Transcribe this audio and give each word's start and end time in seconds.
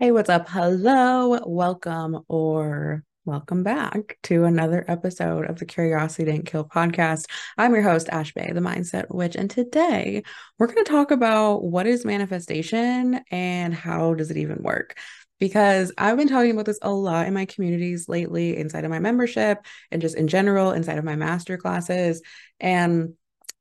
Hey, 0.00 0.12
what's 0.12 0.30
up? 0.30 0.48
Hello, 0.48 1.40
welcome 1.44 2.20
or 2.28 3.02
welcome 3.24 3.64
back 3.64 4.16
to 4.22 4.44
another 4.44 4.84
episode 4.86 5.50
of 5.50 5.58
the 5.58 5.66
Curiosity 5.66 6.30
Didn't 6.30 6.46
Kill 6.46 6.64
podcast. 6.64 7.24
I'm 7.56 7.74
your 7.74 7.82
host, 7.82 8.08
Ash 8.08 8.32
Bae, 8.32 8.52
the 8.54 8.60
Mindset 8.60 9.12
Witch, 9.12 9.34
and 9.34 9.50
today 9.50 10.22
we're 10.56 10.68
going 10.68 10.84
to 10.84 10.88
talk 10.88 11.10
about 11.10 11.64
what 11.64 11.88
is 11.88 12.04
manifestation 12.04 13.22
and 13.32 13.74
how 13.74 14.14
does 14.14 14.30
it 14.30 14.36
even 14.36 14.62
work. 14.62 14.96
Because 15.40 15.90
I've 15.98 16.16
been 16.16 16.28
talking 16.28 16.52
about 16.52 16.66
this 16.66 16.78
a 16.80 16.92
lot 16.92 17.26
in 17.26 17.34
my 17.34 17.46
communities 17.46 18.08
lately, 18.08 18.56
inside 18.56 18.84
of 18.84 18.92
my 18.92 19.00
membership 19.00 19.66
and 19.90 20.00
just 20.00 20.14
in 20.14 20.28
general, 20.28 20.70
inside 20.70 20.98
of 20.98 21.04
my 21.04 21.16
master 21.16 21.58
classes. 21.58 22.22
And 22.60 23.14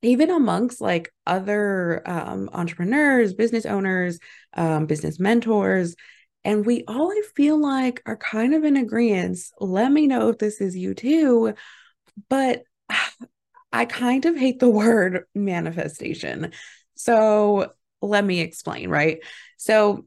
even 0.03 0.29
amongst 0.29 0.81
like 0.81 1.11
other 1.25 2.03
um, 2.05 2.51
entrepreneurs, 2.53 3.33
business 3.33 3.65
owners, 3.65 4.19
um, 4.53 4.85
business 4.85 5.19
mentors, 5.19 5.95
and 6.47 6.65
we 6.65 6.85
all, 6.87 7.11
I 7.11 7.21
feel 7.35 7.61
like, 7.61 8.01
are 8.05 8.15
kind 8.15 8.55
of 8.55 8.63
in 8.63 8.77
agreement. 8.77 9.37
Let 9.59 9.91
me 9.91 10.07
know 10.07 10.29
if 10.29 10.37
this 10.37 10.61
is 10.61 10.77
you 10.77 10.93
too. 10.93 11.55
But 12.29 12.63
I 13.73 13.83
kind 13.83 14.23
of 14.23 14.37
hate 14.37 14.59
the 14.59 14.69
word 14.71 15.25
manifestation. 15.35 16.53
So 16.95 17.73
let 18.01 18.23
me 18.23 18.39
explain, 18.39 18.89
right? 18.89 19.17
So 19.57 20.05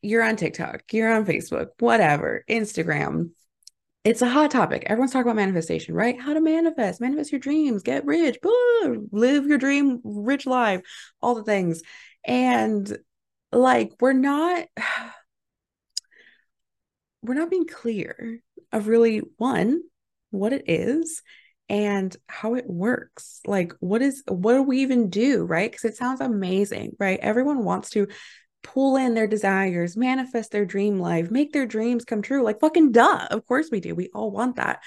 you're 0.00 0.22
on 0.22 0.36
TikTok, 0.36 0.84
you're 0.92 1.12
on 1.12 1.26
Facebook, 1.26 1.70
whatever, 1.80 2.44
Instagram. 2.48 3.30
It's 4.04 4.22
a 4.22 4.28
hot 4.28 4.52
topic. 4.52 4.84
Everyone's 4.86 5.10
talking 5.10 5.26
about 5.26 5.36
manifestation, 5.36 5.96
right? 5.96 6.20
How 6.20 6.34
to 6.34 6.40
manifest, 6.40 7.00
manifest 7.00 7.32
your 7.32 7.40
dreams, 7.40 7.82
get 7.82 8.06
rich, 8.06 8.38
blah, 8.40 8.94
live 9.10 9.46
your 9.46 9.58
dream 9.58 10.00
rich 10.04 10.46
life, 10.46 10.82
all 11.20 11.34
the 11.34 11.42
things. 11.42 11.82
And 12.24 12.96
like, 13.50 13.90
we're 14.00 14.12
not 14.12 14.66
we're 17.24 17.34
not 17.34 17.50
being 17.50 17.66
clear 17.66 18.40
of 18.72 18.88
really 18.88 19.22
one 19.38 19.82
what 20.30 20.52
it 20.52 20.64
is 20.66 21.22
and 21.68 22.14
how 22.28 22.54
it 22.54 22.66
works. 22.68 23.40
Like 23.46 23.72
what 23.80 24.02
is 24.02 24.22
what 24.28 24.54
do 24.54 24.62
we 24.62 24.80
even 24.82 25.08
do 25.08 25.44
right? 25.44 25.70
Because 25.70 25.84
it 25.84 25.96
sounds 25.96 26.20
amazing 26.20 26.92
right? 26.98 27.18
Everyone 27.20 27.64
wants 27.64 27.90
to 27.90 28.08
pull 28.62 28.96
in 28.96 29.14
their 29.14 29.26
desires 29.26 29.96
manifest 29.96 30.50
their 30.50 30.64
dream 30.64 30.98
life 30.98 31.30
make 31.30 31.52
their 31.52 31.66
dreams 31.66 32.02
come 32.02 32.22
true 32.22 32.42
like 32.42 32.60
fucking 32.60 32.92
duh 32.92 33.26
of 33.30 33.44
course 33.44 33.68
we 33.70 33.78
do 33.78 33.94
we 33.94 34.10
all 34.14 34.30
want 34.30 34.56
that. 34.56 34.80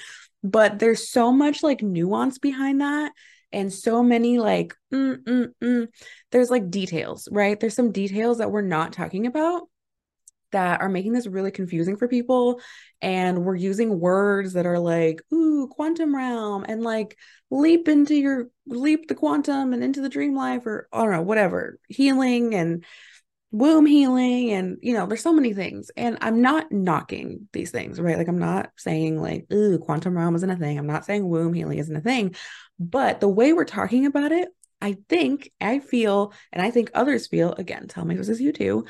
But 0.43 0.79
there's 0.79 1.09
so 1.09 1.31
much 1.31 1.63
like 1.63 1.81
nuance 1.81 2.39
behind 2.39 2.81
that 2.81 3.11
and 3.51 3.71
so 3.71 4.03
many 4.03 4.39
like 4.39 4.73
mm, 4.93 5.17
mm, 5.23 5.47
mm. 5.63 5.87
there's 6.31 6.51
like 6.51 6.69
details 6.69 7.27
right? 7.31 7.59
There's 7.59 7.75
some 7.75 7.91
details 7.91 8.39
that 8.39 8.51
we're 8.51 8.61
not 8.61 8.93
talking 8.93 9.25
about 9.25 9.63
that 10.51 10.81
are 10.81 10.89
making 10.89 11.13
this 11.13 11.27
really 11.27 11.51
confusing 11.51 11.97
for 11.97 12.07
people 12.07 12.61
and 13.01 13.43
we're 13.43 13.55
using 13.55 13.99
words 13.99 14.53
that 14.53 14.65
are 14.65 14.79
like 14.79 15.21
ooh 15.33 15.67
quantum 15.67 16.15
realm 16.15 16.65
and 16.67 16.81
like 16.81 17.17
leap 17.49 17.87
into 17.87 18.15
your 18.15 18.49
leap 18.65 19.07
the 19.07 19.15
quantum 19.15 19.73
and 19.73 19.83
into 19.83 20.01
the 20.01 20.09
dream 20.09 20.35
life 20.35 20.65
or 20.65 20.87
I 20.91 20.99
don't 20.99 21.11
know 21.11 21.21
whatever 21.21 21.79
healing 21.89 22.55
and 22.55 22.83
womb 23.51 23.85
healing 23.85 24.51
and 24.51 24.77
you 24.81 24.93
know 24.93 25.05
there's 25.05 25.23
so 25.23 25.33
many 25.33 25.53
things. 25.53 25.89
And 25.95 26.17
I'm 26.21 26.41
not 26.41 26.71
knocking 26.71 27.47
these 27.53 27.71
things 27.71 27.99
right? 27.99 28.17
Like 28.17 28.27
I'm 28.27 28.39
not 28.39 28.71
saying 28.77 29.21
like 29.21 29.45
ooh 29.53 29.79
quantum 29.79 30.17
realm 30.17 30.35
isn't 30.35 30.49
a 30.49 30.57
thing. 30.57 30.77
I'm 30.77 30.87
not 30.87 31.05
saying 31.05 31.27
womb 31.27 31.53
healing 31.53 31.77
isn't 31.77 31.95
a 31.95 32.01
thing. 32.01 32.35
But 32.79 33.19
the 33.19 33.29
way 33.29 33.53
we're 33.53 33.65
talking 33.65 34.05
about 34.05 34.31
it 34.31 34.49
I 34.81 34.97
think 35.09 35.51
I 35.59 35.79
feel 35.79 36.33
and 36.51 36.61
I 36.61 36.71
think 36.71 36.91
others 36.93 37.27
feel 37.27 37.53
again 37.53 37.87
tell 37.87 38.05
me 38.05 38.15
if 38.15 38.19
this 38.19 38.29
is 38.29 38.41
you 38.41 38.51
too 38.51 38.85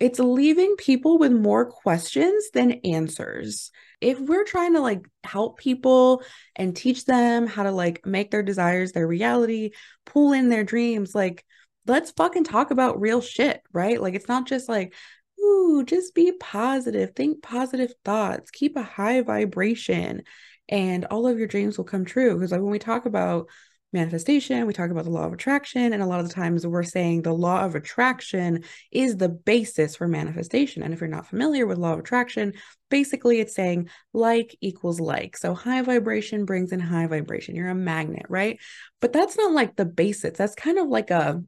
it's 0.00 0.18
leaving 0.18 0.76
people 0.76 1.18
with 1.18 1.30
more 1.30 1.66
questions 1.66 2.50
than 2.52 2.80
answers. 2.84 3.70
If 4.00 4.18
we're 4.18 4.44
trying 4.44 4.72
to 4.72 4.80
like 4.80 5.06
help 5.22 5.58
people 5.58 6.22
and 6.56 6.74
teach 6.74 7.04
them 7.04 7.46
how 7.46 7.64
to 7.64 7.70
like 7.70 8.06
make 8.06 8.30
their 8.30 8.42
desires 8.42 8.92
their 8.92 9.06
reality, 9.06 9.72
pull 10.06 10.32
in 10.32 10.48
their 10.48 10.64
dreams, 10.64 11.14
like 11.14 11.44
let's 11.86 12.12
fucking 12.12 12.44
talk 12.44 12.70
about 12.70 13.00
real 13.00 13.20
shit, 13.20 13.60
right? 13.72 14.00
Like 14.00 14.14
it's 14.14 14.28
not 14.28 14.46
just 14.46 14.70
like, 14.70 14.94
ooh, 15.38 15.84
just 15.84 16.14
be 16.14 16.32
positive, 16.32 17.12
think 17.14 17.42
positive 17.42 17.92
thoughts, 18.02 18.50
keep 18.50 18.76
a 18.76 18.82
high 18.82 19.20
vibration, 19.20 20.22
and 20.70 21.04
all 21.06 21.26
of 21.26 21.38
your 21.38 21.48
dreams 21.48 21.76
will 21.76 21.84
come 21.84 22.06
true. 22.06 22.34
Because 22.34 22.52
like 22.52 22.62
when 22.62 22.70
we 22.70 22.78
talk 22.78 23.04
about 23.04 23.48
manifestation, 23.92 24.66
we 24.66 24.72
talk 24.72 24.90
about 24.90 25.04
the 25.04 25.10
law 25.10 25.24
of 25.24 25.32
attraction, 25.32 25.92
and 25.92 26.02
a 26.02 26.06
lot 26.06 26.20
of 26.20 26.28
the 26.28 26.34
times 26.34 26.66
we're 26.66 26.82
saying 26.82 27.22
the 27.22 27.32
law 27.32 27.64
of 27.64 27.74
attraction 27.74 28.64
is 28.90 29.16
the 29.16 29.28
basis 29.28 29.96
for 29.96 30.06
manifestation. 30.06 30.82
And 30.82 30.94
if 30.94 31.00
you're 31.00 31.08
not 31.08 31.26
familiar 31.26 31.66
with 31.66 31.78
law 31.78 31.92
of 31.94 31.98
attraction, 31.98 32.54
basically 32.88 33.40
it's 33.40 33.54
saying 33.54 33.88
like 34.12 34.56
equals 34.60 35.00
like. 35.00 35.36
So 35.36 35.54
high 35.54 35.82
vibration 35.82 36.44
brings 36.44 36.72
in 36.72 36.80
high 36.80 37.06
vibration. 37.06 37.56
You're 37.56 37.68
a 37.68 37.74
magnet, 37.74 38.26
right? 38.28 38.58
But 39.00 39.12
that's 39.12 39.36
not 39.36 39.52
like 39.52 39.76
the 39.76 39.86
basis. 39.86 40.36
That's 40.36 40.54
kind 40.54 40.78
of 40.78 40.88
like 40.88 41.10
a 41.10 41.42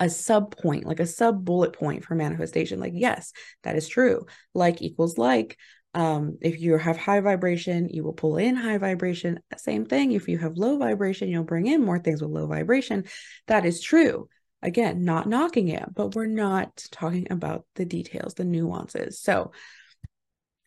a 0.00 0.08
sub 0.08 0.56
point, 0.56 0.84
like 0.84 1.00
a 1.00 1.06
sub 1.06 1.44
bullet 1.44 1.72
point 1.72 2.04
for 2.04 2.14
manifestation. 2.14 2.78
Like, 2.78 2.92
yes, 2.94 3.32
that 3.64 3.76
is 3.76 3.88
true. 3.88 4.26
Like 4.54 4.82
equals 4.82 5.18
like. 5.18 5.56
Um, 5.94 6.38
if 6.40 6.60
you 6.60 6.76
have 6.76 6.96
high 6.96 7.20
vibration, 7.20 7.88
you 7.88 8.04
will 8.04 8.12
pull 8.12 8.36
in 8.36 8.56
high 8.56 8.78
vibration. 8.78 9.40
Same 9.56 9.86
thing. 9.86 10.12
If 10.12 10.28
you 10.28 10.38
have 10.38 10.56
low 10.56 10.76
vibration, 10.78 11.28
you'll 11.28 11.44
bring 11.44 11.66
in 11.66 11.84
more 11.84 11.98
things 11.98 12.20
with 12.20 12.30
low 12.30 12.46
vibration. 12.46 13.04
That 13.46 13.64
is 13.64 13.80
true. 13.80 14.28
Again, 14.62 15.04
not 15.04 15.28
knocking 15.28 15.68
it, 15.68 15.84
but 15.94 16.14
we're 16.14 16.26
not 16.26 16.84
talking 16.90 17.28
about 17.30 17.64
the 17.76 17.84
details, 17.84 18.34
the 18.34 18.44
nuances. 18.44 19.20
So, 19.20 19.52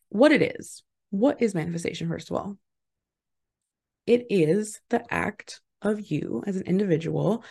what 0.09 0.31
it 0.31 0.55
is, 0.59 0.83
what 1.09 1.41
is 1.41 1.53
manifestation, 1.53 2.07
first 2.07 2.31
of 2.31 2.37
all? 2.37 2.57
It 4.07 4.27
is 4.29 4.81
the 4.89 5.03
act 5.13 5.61
of 5.81 5.99
you 6.11 6.43
as 6.47 6.55
an 6.55 6.63
individual 6.63 7.43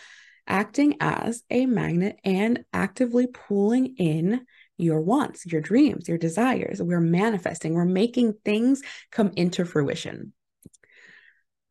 acting 0.50 0.97
as 1.00 1.42
a 1.48 1.64
magnet 1.64 2.19
and 2.25 2.64
actively 2.72 3.26
pulling 3.28 3.94
in 3.97 4.44
your 4.80 5.00
wants, 5.00 5.46
your 5.46 5.60
dreams, 5.60 6.08
your 6.08 6.18
desires. 6.18 6.82
We're 6.82 7.00
manifesting, 7.00 7.74
we're 7.74 7.84
making 7.84 8.34
things 8.44 8.82
come 9.10 9.32
into 9.36 9.64
fruition. 9.64 10.32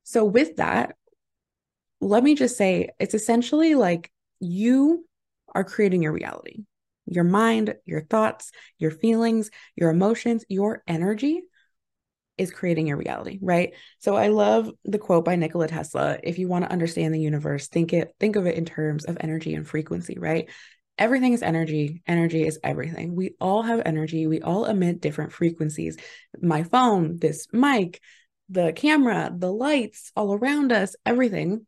So, 0.03 0.25
with 0.25 0.57
that, 0.57 0.95
let 2.01 2.23
me 2.23 2.35
just 2.35 2.57
say 2.57 2.89
it's 2.99 3.13
essentially 3.13 3.75
like 3.75 4.11
you 4.39 5.05
are 5.53 5.63
creating 5.63 6.03
your 6.03 6.13
reality. 6.13 6.63
Your 7.05 7.23
mind, 7.23 7.75
your 7.85 8.01
thoughts, 8.01 8.51
your 8.77 8.91
feelings, 8.91 9.49
your 9.75 9.89
emotions, 9.89 10.45
your 10.47 10.83
energy 10.87 11.41
is 12.39 12.51
creating 12.51 12.87
your 12.87 12.97
reality, 12.97 13.37
right? 13.41 13.73
So 13.99 14.15
I 14.15 14.27
love 14.27 14.71
the 14.85 14.97
quote 14.97 15.25
by 15.25 15.35
Nikola 15.35 15.67
Tesla, 15.67 16.17
if 16.23 16.39
you 16.39 16.47
want 16.47 16.63
to 16.63 16.71
understand 16.71 17.13
the 17.13 17.19
universe, 17.19 17.67
think 17.67 17.91
it 17.91 18.15
think 18.19 18.37
of 18.37 18.47
it 18.47 18.55
in 18.55 18.63
terms 18.63 19.03
of 19.05 19.17
energy 19.19 19.55
and 19.55 19.67
frequency, 19.67 20.17
right? 20.17 20.49
Everything 20.99 21.33
is 21.33 21.41
energy. 21.41 22.03
Energy 22.05 22.45
is 22.45 22.59
everything. 22.63 23.15
We 23.15 23.33
all 23.39 23.63
have 23.63 23.81
energy. 23.85 24.27
We 24.27 24.41
all 24.41 24.65
emit 24.65 25.01
different 25.01 25.31
frequencies. 25.31 25.97
My 26.39 26.63
phone, 26.63 27.17
this 27.17 27.47
mic, 27.51 28.01
the 28.49 28.73
camera, 28.73 29.31
the 29.35 29.51
lights 29.51 30.11
all 30.15 30.33
around 30.33 30.71
us, 30.71 30.95
everything 31.05 31.65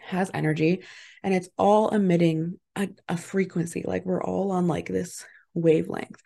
has 0.00 0.30
energy 0.34 0.82
and 1.22 1.34
it's 1.34 1.48
all 1.56 1.90
emitting 1.90 2.58
a, 2.76 2.88
a 3.08 3.16
frequency. 3.16 3.84
Like 3.86 4.04
we're 4.04 4.22
all 4.22 4.50
on 4.50 4.66
like 4.66 4.88
this 4.88 5.24
wavelength. 5.54 6.20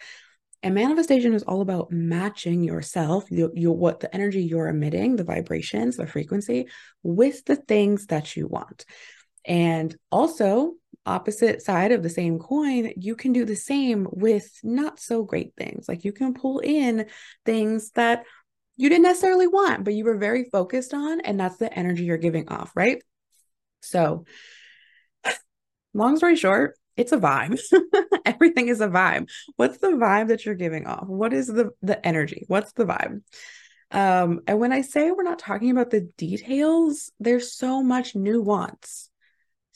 And 0.62 0.74
manifestation 0.74 1.34
is 1.34 1.44
all 1.44 1.60
about 1.60 1.92
matching 1.92 2.64
yourself, 2.64 3.30
you, 3.30 3.52
you, 3.54 3.70
what 3.70 4.00
the 4.00 4.12
energy 4.12 4.42
you're 4.42 4.66
emitting, 4.66 5.14
the 5.14 5.22
vibrations, 5.22 5.96
the 5.96 6.06
frequency, 6.06 6.66
with 7.04 7.44
the 7.44 7.54
things 7.54 8.06
that 8.06 8.34
you 8.36 8.48
want. 8.48 8.84
And 9.48 9.96
also, 10.12 10.74
opposite 11.06 11.62
side 11.62 11.90
of 11.90 12.02
the 12.02 12.10
same 12.10 12.38
coin, 12.38 12.92
you 12.96 13.16
can 13.16 13.32
do 13.32 13.46
the 13.46 13.56
same 13.56 14.06
with 14.10 14.60
not 14.62 15.00
so 15.00 15.24
great 15.24 15.54
things. 15.56 15.88
Like 15.88 16.04
you 16.04 16.12
can 16.12 16.34
pull 16.34 16.58
in 16.58 17.06
things 17.46 17.90
that 17.92 18.24
you 18.76 18.90
didn't 18.90 19.04
necessarily 19.04 19.48
want, 19.48 19.84
but 19.84 19.94
you 19.94 20.04
were 20.04 20.18
very 20.18 20.44
focused 20.44 20.92
on, 20.94 21.20
and 21.22 21.40
that's 21.40 21.56
the 21.56 21.72
energy 21.76 22.04
you're 22.04 22.18
giving 22.18 22.48
off, 22.48 22.72
right? 22.76 23.02
So, 23.80 24.24
long 25.94 26.16
story 26.18 26.36
short, 26.36 26.76
it's 26.96 27.12
a 27.12 27.16
vibe. 27.16 27.58
Everything 28.26 28.68
is 28.68 28.80
a 28.80 28.88
vibe. 28.88 29.30
What's 29.56 29.78
the 29.78 29.88
vibe 29.88 30.28
that 30.28 30.44
you're 30.44 30.54
giving 30.54 30.86
off? 30.86 31.08
What 31.08 31.32
is 31.32 31.48
the 31.48 31.70
the 31.80 32.04
energy? 32.06 32.44
What's 32.48 32.72
the 32.72 32.84
vibe? 32.84 33.22
Um, 33.90 34.40
and 34.46 34.60
when 34.60 34.72
I 34.72 34.82
say 34.82 35.10
we're 35.10 35.22
not 35.22 35.38
talking 35.38 35.70
about 35.70 35.90
the 35.90 36.02
details, 36.18 37.10
there's 37.18 37.56
so 37.56 37.82
much 37.82 38.14
nuance 38.14 39.08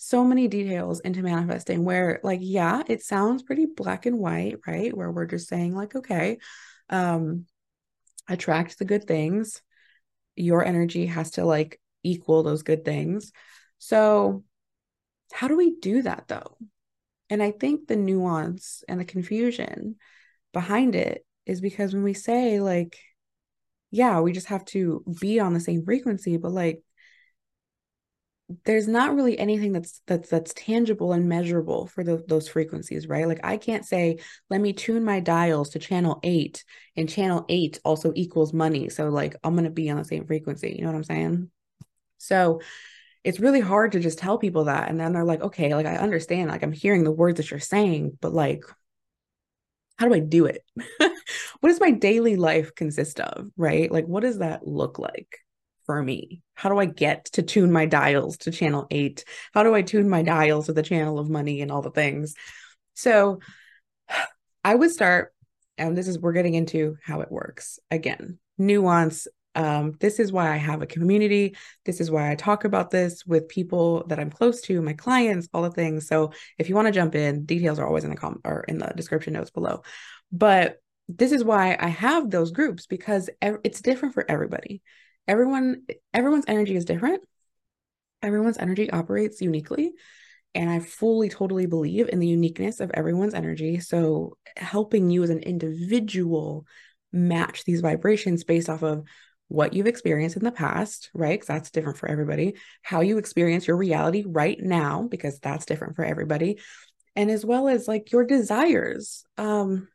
so 0.05 0.25
many 0.25 0.49
details 0.49 0.99
into 0.99 1.23
manifesting 1.23 1.85
where 1.85 2.19
like 2.25 2.41
yeah 2.43 2.83
it 2.89 3.05
sounds 3.05 3.45
pretty 3.45 3.67
black 3.67 4.05
and 4.05 4.19
white 4.19 4.57
right? 4.67 4.93
Where 4.97 5.13
we're 5.13 5.27
just 5.27 5.47
saying 5.49 5.77
like 5.77 5.95
okay 5.95 6.39
um 6.91 7.47
attract 8.29 8.81
the 8.81 8.85
good 8.85 9.05
things. 9.07 9.63
Your 10.35 10.65
energy 10.65 11.07
has 11.07 11.31
to 11.33 11.45
like 11.45 11.81
equal 12.03 12.43
those 12.43 12.65
good 12.65 12.85
things. 12.85 13.31
So 13.79 14.43
how 15.33 15.47
do 15.47 15.57
we 15.57 15.77
do 15.79 16.03
that 16.03 16.25
though? 16.27 16.57
And 17.31 17.41
i 17.41 17.53
think 17.53 17.87
the 17.87 17.97
nuance 17.97 18.83
and 18.89 18.99
the 18.99 19.05
confusion 19.05 19.95
behind 20.53 20.97
it 20.97 21.25
is 21.47 21.61
because 21.61 21.95
when 21.95 22.03
we 22.03 22.13
say 22.13 22.61
like 22.61 22.99
yeah 23.93 24.19
we 24.19 24.33
just 24.33 24.49
have 24.49 24.65
to 24.65 25.05
be 25.21 25.39
on 25.39 25.55
the 25.55 25.61
same 25.61 25.85
frequency 25.85 26.39
but 26.39 26.51
like 26.51 26.83
there's 28.65 28.89
not 28.89 29.15
really 29.15 29.39
anything 29.39 29.73
that's 29.73 30.03
that's 30.07 30.29
that's 30.29 30.53
tangible 30.55 31.13
and 31.13 31.29
measurable 31.29 31.87
for 31.87 32.05
the, 32.05 32.23
those 32.29 32.49
frequencies 32.49 33.07
right? 33.07 33.27
Like 33.27 33.41
i 33.45 33.57
can't 33.57 33.85
say 33.85 34.19
let 34.51 34.61
me 34.61 34.73
tune 34.73 35.05
my 35.05 35.21
dials 35.21 35.71
to 35.71 35.79
channel 35.79 36.21
8 36.23 36.65
and 36.97 37.09
channel 37.09 37.45
8 37.49 37.81
also 37.85 38.13
equals 38.15 38.53
money 38.53 38.89
so 38.89 39.09
like 39.09 39.37
i'm 39.43 39.55
going 39.55 39.65
to 39.65 39.71
be 39.71 39.91
on 39.91 39.97
the 39.97 40.05
same 40.05 40.27
frequency 40.27 40.75
you 40.77 40.83
know 40.83 40.91
what 40.91 40.97
i'm 40.97 41.05
saying? 41.05 41.51
So 42.19 42.61
it's 43.25 43.41
really 43.41 43.61
hard 43.61 43.93
to 43.93 44.01
just 44.01 44.19
tell 44.19 44.39
people 44.39 44.65
that 44.65 44.89
and 44.89 44.99
then 44.99 45.13
they're 45.13 45.25
like 45.25 45.41
okay 45.43 45.75
like 45.75 45.87
i 45.87 45.97
understand 45.97 46.51
like 46.51 46.63
i'm 46.63 46.73
hearing 46.73 47.05
the 47.05 47.11
words 47.11 47.37
that 47.39 47.51
you're 47.51 47.61
saying 47.61 48.19
but 48.21 48.33
like 48.33 48.65
how 49.99 50.09
do 50.09 50.15
i 50.15 50.21
do 50.21 50.47
it? 50.47 50.65
What 51.61 51.69
does 51.69 51.81
my 51.81 51.93
daily 51.93 52.35
life 52.35 52.75
consist 52.75 53.21
of 53.21 53.49
right? 53.57 53.91
Like 53.91 54.07
what 54.07 54.25
does 54.25 54.39
that 54.39 54.67
look 54.67 54.99
like 54.99 55.39
for 55.87 56.03
me? 56.03 56.43
How 56.55 56.69
do 56.69 56.79
I 56.79 56.87
get 56.87 57.27
to 57.33 57.43
tune 57.43 57.73
my 57.73 57.87
dials 57.87 58.37
to 58.39 58.51
channel 58.51 58.87
eight? 58.91 59.25
How 59.53 59.63
do 59.63 59.75
I 59.75 59.83
tune 59.83 60.09
my 60.09 60.23
dials 60.23 60.67
to 60.67 60.73
the 60.73 60.83
channel 60.83 61.19
of 61.19 61.29
money 61.29 61.61
and 61.61 61.71
all 61.71 61.83
the 61.83 61.91
things? 61.91 62.35
So 62.95 63.41
I 64.65 64.75
would 64.75 64.91
start, 64.91 65.35
and 65.77 65.97
this 65.97 66.07
is 66.07 66.19
we're 66.19 66.33
getting 66.33 66.55
into 66.55 66.97
how 67.03 67.21
it 67.21 67.33
works 67.33 67.79
again, 67.91 68.39
nuance. 68.59 69.27
Um, 69.55 69.95
this 70.01 70.19
is 70.19 70.33
why 70.33 70.53
I 70.53 70.57
have 70.57 70.81
a 70.83 70.87
community. 70.87 71.57
This 71.85 72.01
is 72.01 72.11
why 72.11 72.31
I 72.31 72.37
talk 72.37 72.65
about 72.65 72.91
this 72.91 73.27
with 73.27 73.49
people 73.49 74.07
that 74.07 74.19
I'm 74.19 74.31
close 74.31 74.63
to, 74.63 74.81
my 74.81 74.95
clients, 74.95 75.49
all 75.53 75.63
the 75.63 75.71
things. 75.71 76.07
So 76.07 76.33
if 76.59 76.69
you 76.69 76.75
want 76.75 76.87
to 76.87 76.93
jump 76.93 77.15
in, 77.15 77.45
details 77.45 77.79
are 77.79 77.87
always 77.87 78.05
in 78.05 78.11
the 78.11 78.17
com 78.17 78.41
or 78.45 78.65
in 78.69 78.79
the 78.79 78.93
description 78.97 79.35
notes 79.35 79.51
below. 79.51 79.83
But 80.31 80.81
this 81.09 81.33
is 81.33 81.45
why 81.45 81.77
I 81.79 81.89
have 81.89 82.31
those 82.31 82.53
groups 82.53 82.87
because 82.87 83.29
it's 83.43 83.83
different 83.83 84.15
for 84.15 84.25
everybody 84.31 84.83
everyone 85.29 85.83
everyone's 86.13 86.45
energy 86.49 86.77
is 86.77 86.85
different. 86.85 87.23
Everyone's 88.23 88.59
energy 88.59 88.91
operates 88.91 89.41
uniquely. 89.41 89.93
And 90.55 90.69
i 90.69 90.81
fully 90.81 91.31
totally 91.31 91.65
believe 91.67 92.09
in 92.11 92.19
the 92.19 92.27
uniqueness 92.27 92.81
of 92.81 92.91
everyone's 92.93 93.35
energy. 93.35 93.81
So 93.81 94.37
helping 94.57 95.11
you 95.11 95.23
as 95.23 95.31
an 95.31 95.41
individual 95.41 96.67
match 97.13 97.65
these 97.65 97.81
vibrations 97.81 98.45
based 98.45 98.69
off 98.69 98.83
of 98.83 99.05
what 99.49 99.75
you've 99.75 99.87
experienced 99.87 100.37
in 100.37 100.45
the 100.45 100.53
past 100.53 101.11
right? 101.15 101.35
Because 101.35 101.49
that's 101.49 101.71
different 101.71 101.99
for 101.99 102.09
everybody. 102.09 102.55
How 102.83 103.01
you 103.01 103.19
experience 103.19 103.67
your 103.67 103.77
reality 103.77 104.25
right 104.27 104.59
now 104.61 105.07
because 105.11 105.39
that's 105.39 105.67
different 105.67 105.97
for 105.97 106.05
everybody. 106.05 106.59
And 107.17 107.31
as 107.31 107.45
well 107.45 107.69
as 107.69 107.89
like 107.89 108.13
your 108.13 108.25
desires. 108.25 109.25
Um 109.39 109.89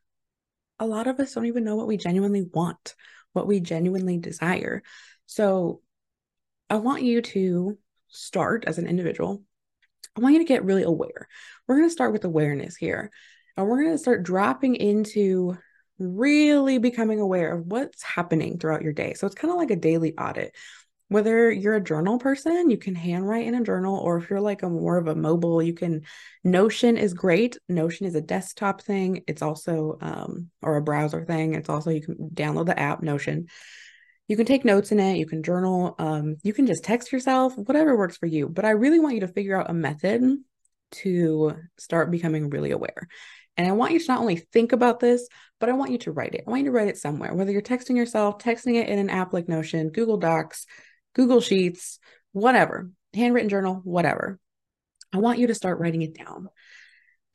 a 0.80 0.86
lot 0.86 1.08
of 1.08 1.18
us 1.18 1.34
don't 1.34 1.46
even 1.46 1.64
know 1.64 1.74
what 1.74 1.88
we 1.88 1.96
genuinely 1.96 2.46
want 2.52 2.94
what 3.32 3.46
we 3.46 3.60
genuinely 3.60 4.18
desire 4.18 4.82
so 5.28 5.82
I 6.70 6.76
want 6.76 7.02
you 7.02 7.20
to 7.20 7.78
start 8.08 8.64
as 8.66 8.78
an 8.78 8.86
individual. 8.86 9.42
I 10.16 10.20
want 10.20 10.32
you 10.32 10.40
to 10.40 10.48
get 10.48 10.64
really 10.64 10.84
aware. 10.84 11.28
We're 11.66 11.76
going 11.76 11.88
to 11.88 11.92
start 11.92 12.12
with 12.12 12.24
awareness 12.24 12.76
here. 12.76 13.10
And 13.56 13.68
we're 13.68 13.82
going 13.82 13.94
to 13.94 13.98
start 13.98 14.22
dropping 14.22 14.76
into 14.76 15.56
really 15.98 16.78
becoming 16.78 17.20
aware 17.20 17.52
of 17.52 17.66
what's 17.66 18.02
happening 18.02 18.58
throughout 18.58 18.82
your 18.82 18.94
day. 18.94 19.12
So 19.14 19.26
it's 19.26 19.36
kind 19.36 19.52
of 19.52 19.58
like 19.58 19.70
a 19.70 19.76
daily 19.76 20.16
audit. 20.16 20.56
Whether 21.08 21.50
you're 21.50 21.74
a 21.74 21.80
journal 21.80 22.18
person, 22.18 22.70
you 22.70 22.78
can 22.78 22.94
handwrite 22.94 23.46
in 23.46 23.54
a 23.54 23.64
journal, 23.64 23.98
or 23.98 24.16
if 24.16 24.30
you're 24.30 24.40
like 24.40 24.62
a 24.62 24.70
more 24.70 24.96
of 24.96 25.08
a 25.08 25.14
mobile, 25.14 25.62
you 25.62 25.72
can. 25.72 26.02
Notion 26.42 26.96
is 26.96 27.14
great. 27.14 27.58
Notion 27.68 28.06
is 28.06 28.14
a 28.14 28.20
desktop 28.20 28.82
thing. 28.82 29.24
It's 29.26 29.42
also 29.42 29.98
um, 30.00 30.50
or 30.62 30.76
a 30.76 30.82
browser 30.82 31.24
thing. 31.24 31.54
It's 31.54 31.68
also 31.68 31.90
you 31.90 32.02
can 32.02 32.16
download 32.34 32.66
the 32.66 32.78
app 32.78 33.02
Notion 33.02 33.46
you 34.28 34.36
can 34.36 34.46
take 34.46 34.64
notes 34.64 34.92
in 34.92 35.00
it, 35.00 35.16
you 35.16 35.26
can 35.26 35.42
journal, 35.42 35.94
um, 35.98 36.36
you 36.42 36.52
can 36.52 36.66
just 36.66 36.84
text 36.84 37.12
yourself, 37.12 37.56
whatever 37.56 37.96
works 37.96 38.18
for 38.18 38.26
you. 38.26 38.48
But 38.48 38.66
I 38.66 38.70
really 38.70 39.00
want 39.00 39.14
you 39.14 39.22
to 39.22 39.28
figure 39.28 39.58
out 39.58 39.70
a 39.70 39.74
method 39.74 40.22
to 40.90 41.54
start 41.78 42.10
becoming 42.10 42.50
really 42.50 42.70
aware. 42.70 43.08
And 43.56 43.66
I 43.66 43.72
want 43.72 43.92
you 43.92 43.98
to 43.98 44.06
not 44.08 44.20
only 44.20 44.36
think 44.36 44.72
about 44.72 45.00
this, 45.00 45.26
but 45.58 45.68
I 45.68 45.72
want 45.72 45.90
you 45.90 45.98
to 45.98 46.12
write 46.12 46.34
it. 46.34 46.44
I 46.46 46.50
want 46.50 46.62
you 46.62 46.70
to 46.70 46.76
write 46.76 46.88
it 46.88 46.98
somewhere, 46.98 47.34
whether 47.34 47.50
you're 47.50 47.62
texting 47.62 47.96
yourself, 47.96 48.38
texting 48.38 48.76
it 48.76 48.88
in 48.88 48.98
an 48.98 49.10
app 49.10 49.32
like 49.32 49.48
Notion, 49.48 49.90
Google 49.90 50.18
Docs, 50.18 50.66
Google 51.14 51.40
Sheets, 51.40 51.98
whatever, 52.32 52.90
handwritten 53.14 53.48
journal, 53.48 53.80
whatever. 53.82 54.38
I 55.12 55.18
want 55.18 55.38
you 55.38 55.48
to 55.48 55.54
start 55.54 55.80
writing 55.80 56.02
it 56.02 56.16
down 56.16 56.48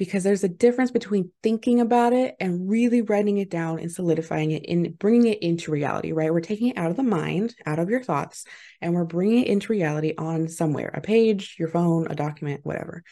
because 0.03 0.23
there's 0.23 0.43
a 0.43 0.49
difference 0.49 0.91
between 0.91 1.31
thinking 1.41 1.79
about 1.79 2.11
it 2.11 2.35
and 2.39 2.69
really 2.69 3.01
writing 3.01 3.37
it 3.37 3.49
down 3.49 3.79
and 3.79 3.89
solidifying 3.89 4.51
it 4.51 4.65
and 4.67 4.99
bringing 4.99 5.31
it 5.31 5.41
into 5.41 5.71
reality, 5.71 6.11
right? 6.11 6.31
We're 6.33 6.41
taking 6.41 6.67
it 6.67 6.77
out 6.77 6.91
of 6.91 6.97
the 6.97 7.03
mind, 7.03 7.55
out 7.65 7.79
of 7.79 7.89
your 7.89 8.03
thoughts, 8.03 8.45
and 8.81 8.93
we're 8.93 9.05
bringing 9.05 9.43
it 9.43 9.47
into 9.47 9.71
reality 9.71 10.13
on 10.17 10.49
somewhere 10.49 10.91
a 10.93 10.99
page, 10.99 11.55
your 11.57 11.69
phone, 11.69 12.07
a 12.09 12.15
document, 12.15 12.61
whatever. 12.63 13.03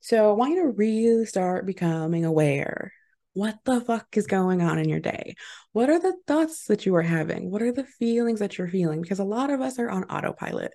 So 0.00 0.30
I 0.30 0.32
want 0.32 0.54
you 0.54 0.62
to 0.62 0.70
really 0.70 1.26
start 1.26 1.66
becoming 1.66 2.24
aware. 2.24 2.92
What 3.34 3.58
the 3.64 3.80
fuck 3.82 4.16
is 4.16 4.26
going 4.26 4.62
on 4.62 4.78
in 4.78 4.88
your 4.88 5.00
day? 5.00 5.34
What 5.72 5.90
are 5.90 6.00
the 6.00 6.16
thoughts 6.26 6.66
that 6.66 6.86
you 6.86 6.94
are 6.96 7.02
having? 7.02 7.50
What 7.50 7.62
are 7.62 7.72
the 7.72 7.84
feelings 7.84 8.40
that 8.40 8.56
you're 8.56 8.68
feeling? 8.68 9.02
Because 9.02 9.18
a 9.18 9.24
lot 9.24 9.50
of 9.50 9.60
us 9.60 9.78
are 9.78 9.90
on 9.90 10.04
autopilot 10.04 10.72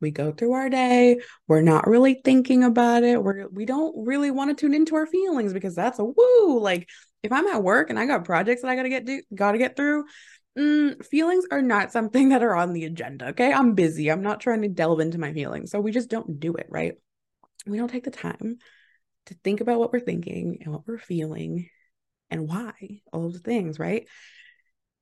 we 0.00 0.10
go 0.10 0.32
through 0.32 0.52
our 0.52 0.68
day 0.68 1.18
we're 1.46 1.60
not 1.60 1.86
really 1.86 2.20
thinking 2.24 2.64
about 2.64 3.02
it 3.02 3.22
we're 3.22 3.48
we 3.48 3.64
don't 3.64 4.06
really 4.06 4.30
want 4.30 4.50
to 4.50 4.60
tune 4.60 4.74
into 4.74 4.96
our 4.96 5.06
feelings 5.06 5.52
because 5.52 5.74
that's 5.74 5.98
a 5.98 6.04
woo 6.04 6.60
like 6.60 6.88
if 7.22 7.32
i'm 7.32 7.46
at 7.46 7.62
work 7.62 7.90
and 7.90 7.98
i 7.98 8.06
got 8.06 8.24
projects 8.24 8.62
that 8.62 8.68
i 8.68 8.76
gotta 8.76 8.88
get 8.88 9.04
do 9.04 9.22
gotta 9.34 9.58
get 9.58 9.76
through 9.76 10.04
mm, 10.58 11.04
feelings 11.04 11.44
are 11.50 11.62
not 11.62 11.92
something 11.92 12.30
that 12.30 12.42
are 12.42 12.54
on 12.54 12.72
the 12.72 12.84
agenda 12.84 13.28
okay? 13.28 13.52
I'm 13.52 13.74
busy 13.74 14.10
i'm 14.10 14.22
not 14.22 14.40
trying 14.40 14.62
to 14.62 14.68
delve 14.68 15.00
into 15.00 15.18
my 15.18 15.32
feelings 15.32 15.70
so 15.70 15.80
we 15.80 15.92
just 15.92 16.10
don't 16.10 16.40
do 16.40 16.54
it 16.54 16.66
right? 16.68 16.94
We 17.66 17.76
don't 17.76 17.90
take 17.90 18.04
the 18.04 18.10
time 18.10 18.58
to 19.26 19.34
think 19.44 19.60
about 19.60 19.78
what 19.78 19.92
we're 19.92 20.00
thinking 20.00 20.58
and 20.62 20.72
what 20.72 20.86
we're 20.86 20.98
feeling 20.98 21.68
and 22.30 22.48
why 22.48 22.72
all 23.12 23.26
of 23.26 23.32
the 23.32 23.38
things 23.38 23.78
right 23.78 24.06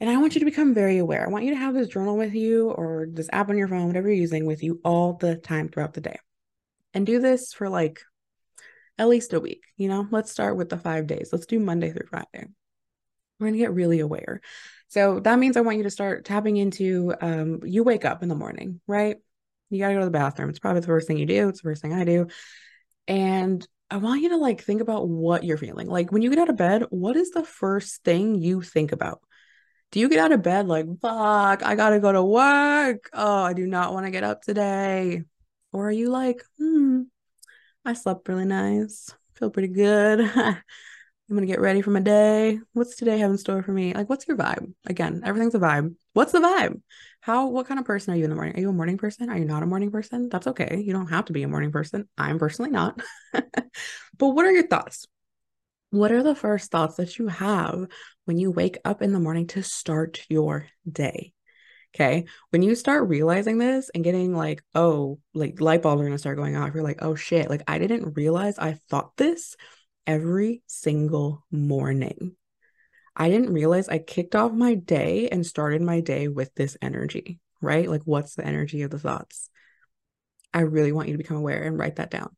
and 0.01 0.11
I 0.11 0.19
want 0.19 0.35
you 0.35 0.41
to 0.41 0.45
become 0.45 0.75
very 0.75 0.99
aware. 0.99 1.25
I 1.27 1.31
want 1.31 1.45
you 1.45 1.51
to 1.51 1.61
have 1.61 1.75
this 1.75 1.89
journal 1.89 2.17
with 2.17 2.35
you 2.35 2.71
or 2.71 3.07
this 3.11 3.31
app 3.33 3.49
on 3.49 3.57
your 3.57 3.69
phone, 3.69 3.87
whatever 3.87 4.09
you're 4.09 4.17
using 4.17 4.45
with 4.45 4.63
you 4.63 4.81
all 4.85 5.15
the 5.15 5.37
time 5.37 5.69
throughout 5.69 5.95
the 5.95 6.01
day. 6.01 6.19
And 6.93 7.07
do 7.07 7.19
this 7.19 7.53
for 7.53 7.69
like 7.69 8.01
at 8.99 9.09
least 9.09 9.33
a 9.33 9.41
week. 9.41 9.65
You 9.77 9.89
know, 9.89 10.07
let's 10.11 10.31
start 10.31 10.57
with 10.57 10.69
the 10.69 10.77
five 10.77 11.07
days. 11.07 11.31
Let's 11.33 11.47
do 11.47 11.59
Monday 11.59 11.93
through 11.93 12.09
Friday. 12.09 12.49
We're 13.39 13.47
going 13.47 13.55
to 13.55 13.59
get 13.59 13.75
really 13.75 14.01
aware. 14.01 14.41
So 14.89 15.21
that 15.21 15.38
means 15.38 15.57
I 15.57 15.62
want 15.62 15.79
you 15.79 15.83
to 15.85 15.91
start 15.91 16.25
tapping 16.25 16.57
into 16.57 17.15
um, 17.21 17.61
you 17.65 17.83
wake 17.83 18.05
up 18.05 18.23
in 18.23 18.29
the 18.29 18.35
morning, 18.35 18.81
right? 18.87 19.17
You 19.69 19.79
got 19.79 19.88
to 19.88 19.95
go 19.95 20.00
to 20.00 20.07
the 20.07 20.11
bathroom. 20.11 20.49
It's 20.49 20.59
probably 20.59 20.81
the 20.81 20.87
first 20.87 21.09
thing 21.09 21.19
you 21.19 21.26
do. 21.26 21.49
It's 21.49 21.61
the 21.61 21.69
first 21.69 21.83
thing 21.83 21.93
I 21.93 22.05
do. 22.05 22.29
And 23.09 23.67
I 23.91 23.97
want 23.97 24.23
you 24.23 24.31
to 24.31 24.37
like 24.37 24.62
think 24.62 24.81
about 24.81 25.09
what 25.09 25.45
you're 25.45 25.59
feeling. 25.59 25.88
Like 25.88 26.12
when 26.12 26.23
you 26.23 26.31
get 26.31 26.38
out 26.38 26.50
of 26.50 26.57
bed, 26.57 26.85
what 26.91 27.17
is 27.17 27.31
the 27.31 27.45
first 27.45 28.05
thing 28.05 28.37
you 28.37 28.62
think 28.62 28.93
about? 28.93 29.21
Do 29.90 30.00
you 30.00 30.09
get 30.09 30.19
out 30.19 30.33
of 30.33 30.43
bed 30.43 30.66
like, 30.66 30.87
fuck, 31.00 31.62
I 31.62 31.75
gotta 31.75 32.00
go 32.00 32.12
to 32.12 32.23
work? 32.23 33.09
Oh, 33.12 33.43
I 33.43 33.52
do 33.52 33.66
not 33.66 33.93
want 33.93 34.07
to 34.07 34.11
get 34.11 34.25
up 34.25 34.43
today. 34.43 35.23
Or 35.73 35.88
are 35.88 35.93
you 35.93 36.11
like, 36.11 36.43
hmm, 36.59 37.02
I 37.85 37.95
slept 37.95 38.28
really 38.28 38.45
nice, 38.45 39.14
feel 39.35 39.50
pretty 39.50 39.69
good. 39.69 40.21
I'm 41.28 41.35
gonna 41.35 41.47
get 41.47 41.61
ready 41.61 41.83
for 41.83 41.90
my 41.90 42.00
day. 42.00 42.61
What's 42.73 42.95
today 42.97 43.19
have 43.19 43.33
in 43.33 43.38
store 43.38 43.62
for 43.62 43.73
me? 43.73 43.95
Like, 43.95 44.09
what's 44.09 44.28
your 44.28 44.37
vibe? 44.37 44.73
Again, 44.87 45.23
everything's 45.25 45.57
a 45.57 45.59
vibe. 45.59 45.97
What's 46.12 46.31
the 46.31 46.38
vibe? 46.38 46.81
How, 47.21 47.49
what 47.49 47.66
kind 47.66 47.81
of 47.81 47.87
person 47.87 48.14
are 48.14 48.16
you 48.16 48.23
in 48.25 48.31
the 48.31 48.37
morning? 48.37 48.57
Are 48.57 48.61
you 48.61 48.69
a 48.69 48.73
morning 48.73 48.97
person? 48.97 49.28
Are 49.28 49.37
you 49.37 49.45
not 49.45 49.64
a 49.64 49.66
morning 49.66 49.90
person? 49.90 50.28
That's 50.28 50.47
okay. 50.47 50.81
You 50.81 50.93
don't 50.93 51.09
have 51.09 51.25
to 51.25 51.33
be 51.33 51.43
a 51.43 51.49
morning 51.49 51.73
person. 51.73 52.09
I'm 52.16 52.38
personally 52.38 52.71
not. 52.71 53.02
but 53.33 54.28
what 54.28 54.47
are 54.47 54.52
your 54.52 54.69
thoughts? 54.69 55.07
What 55.90 56.12
are 56.12 56.23
the 56.23 56.35
first 56.35 56.71
thoughts 56.71 56.97
that 56.97 57.19
you 57.19 57.28
have 57.28 57.87
when 58.25 58.38
you 58.38 58.50
wake 58.50 58.78
up 58.85 59.02
in 59.02 59.12
the 59.12 59.21
morning 59.21 59.47
to 59.49 59.62
start 59.62 60.25
your 60.28 60.66
day? 60.90 61.33
Okay. 61.95 62.26
When 62.50 62.62
you 62.62 62.75
start 62.75 63.09
realizing 63.09 63.59
this 63.59 63.88
and 63.95 64.05
getting 64.05 64.35
like, 64.35 64.62
oh, 64.75 65.19
like 65.33 65.61
light 65.61 65.83
bulbs 65.83 66.00
are 66.00 66.05
going 66.05 66.12
to 66.12 66.19
start 66.19 66.37
going 66.37 66.57
off, 66.57 66.75
you're 66.75 66.83
like, 66.83 67.02
oh 67.02 67.14
shit, 67.14 67.49
like 67.49 67.62
I 67.66 67.78
didn't 67.78 68.16
realize 68.16 68.59
I 68.59 68.75
thought 68.90 69.16
this 69.16 69.57
every 70.07 70.62
single 70.66 71.47
morning. 71.50 72.37
I 73.16 73.31
didn't 73.31 73.55
realize 73.55 73.88
I 73.88 73.99
kicked 73.99 74.35
off 74.35 74.52
my 74.52 74.75
day 74.75 75.28
and 75.31 75.47
started 75.47 75.81
my 75.81 76.00
day 76.00 76.28
with 76.28 76.55
this 76.55 76.76
energy, 76.83 77.40
right? 77.62 77.88
Like, 77.88 78.02
what's 78.05 78.35
the 78.35 78.45
energy 78.45 78.83
of 78.83 78.90
the 78.90 78.99
thoughts? 78.99 79.49
I 80.52 80.61
really 80.61 80.93
want 80.93 81.09
you 81.09 81.14
to 81.14 81.19
become 81.19 81.38
aware 81.38 81.62
and 81.62 81.78
write 81.78 81.97
that 81.97 82.11
down 82.11 82.35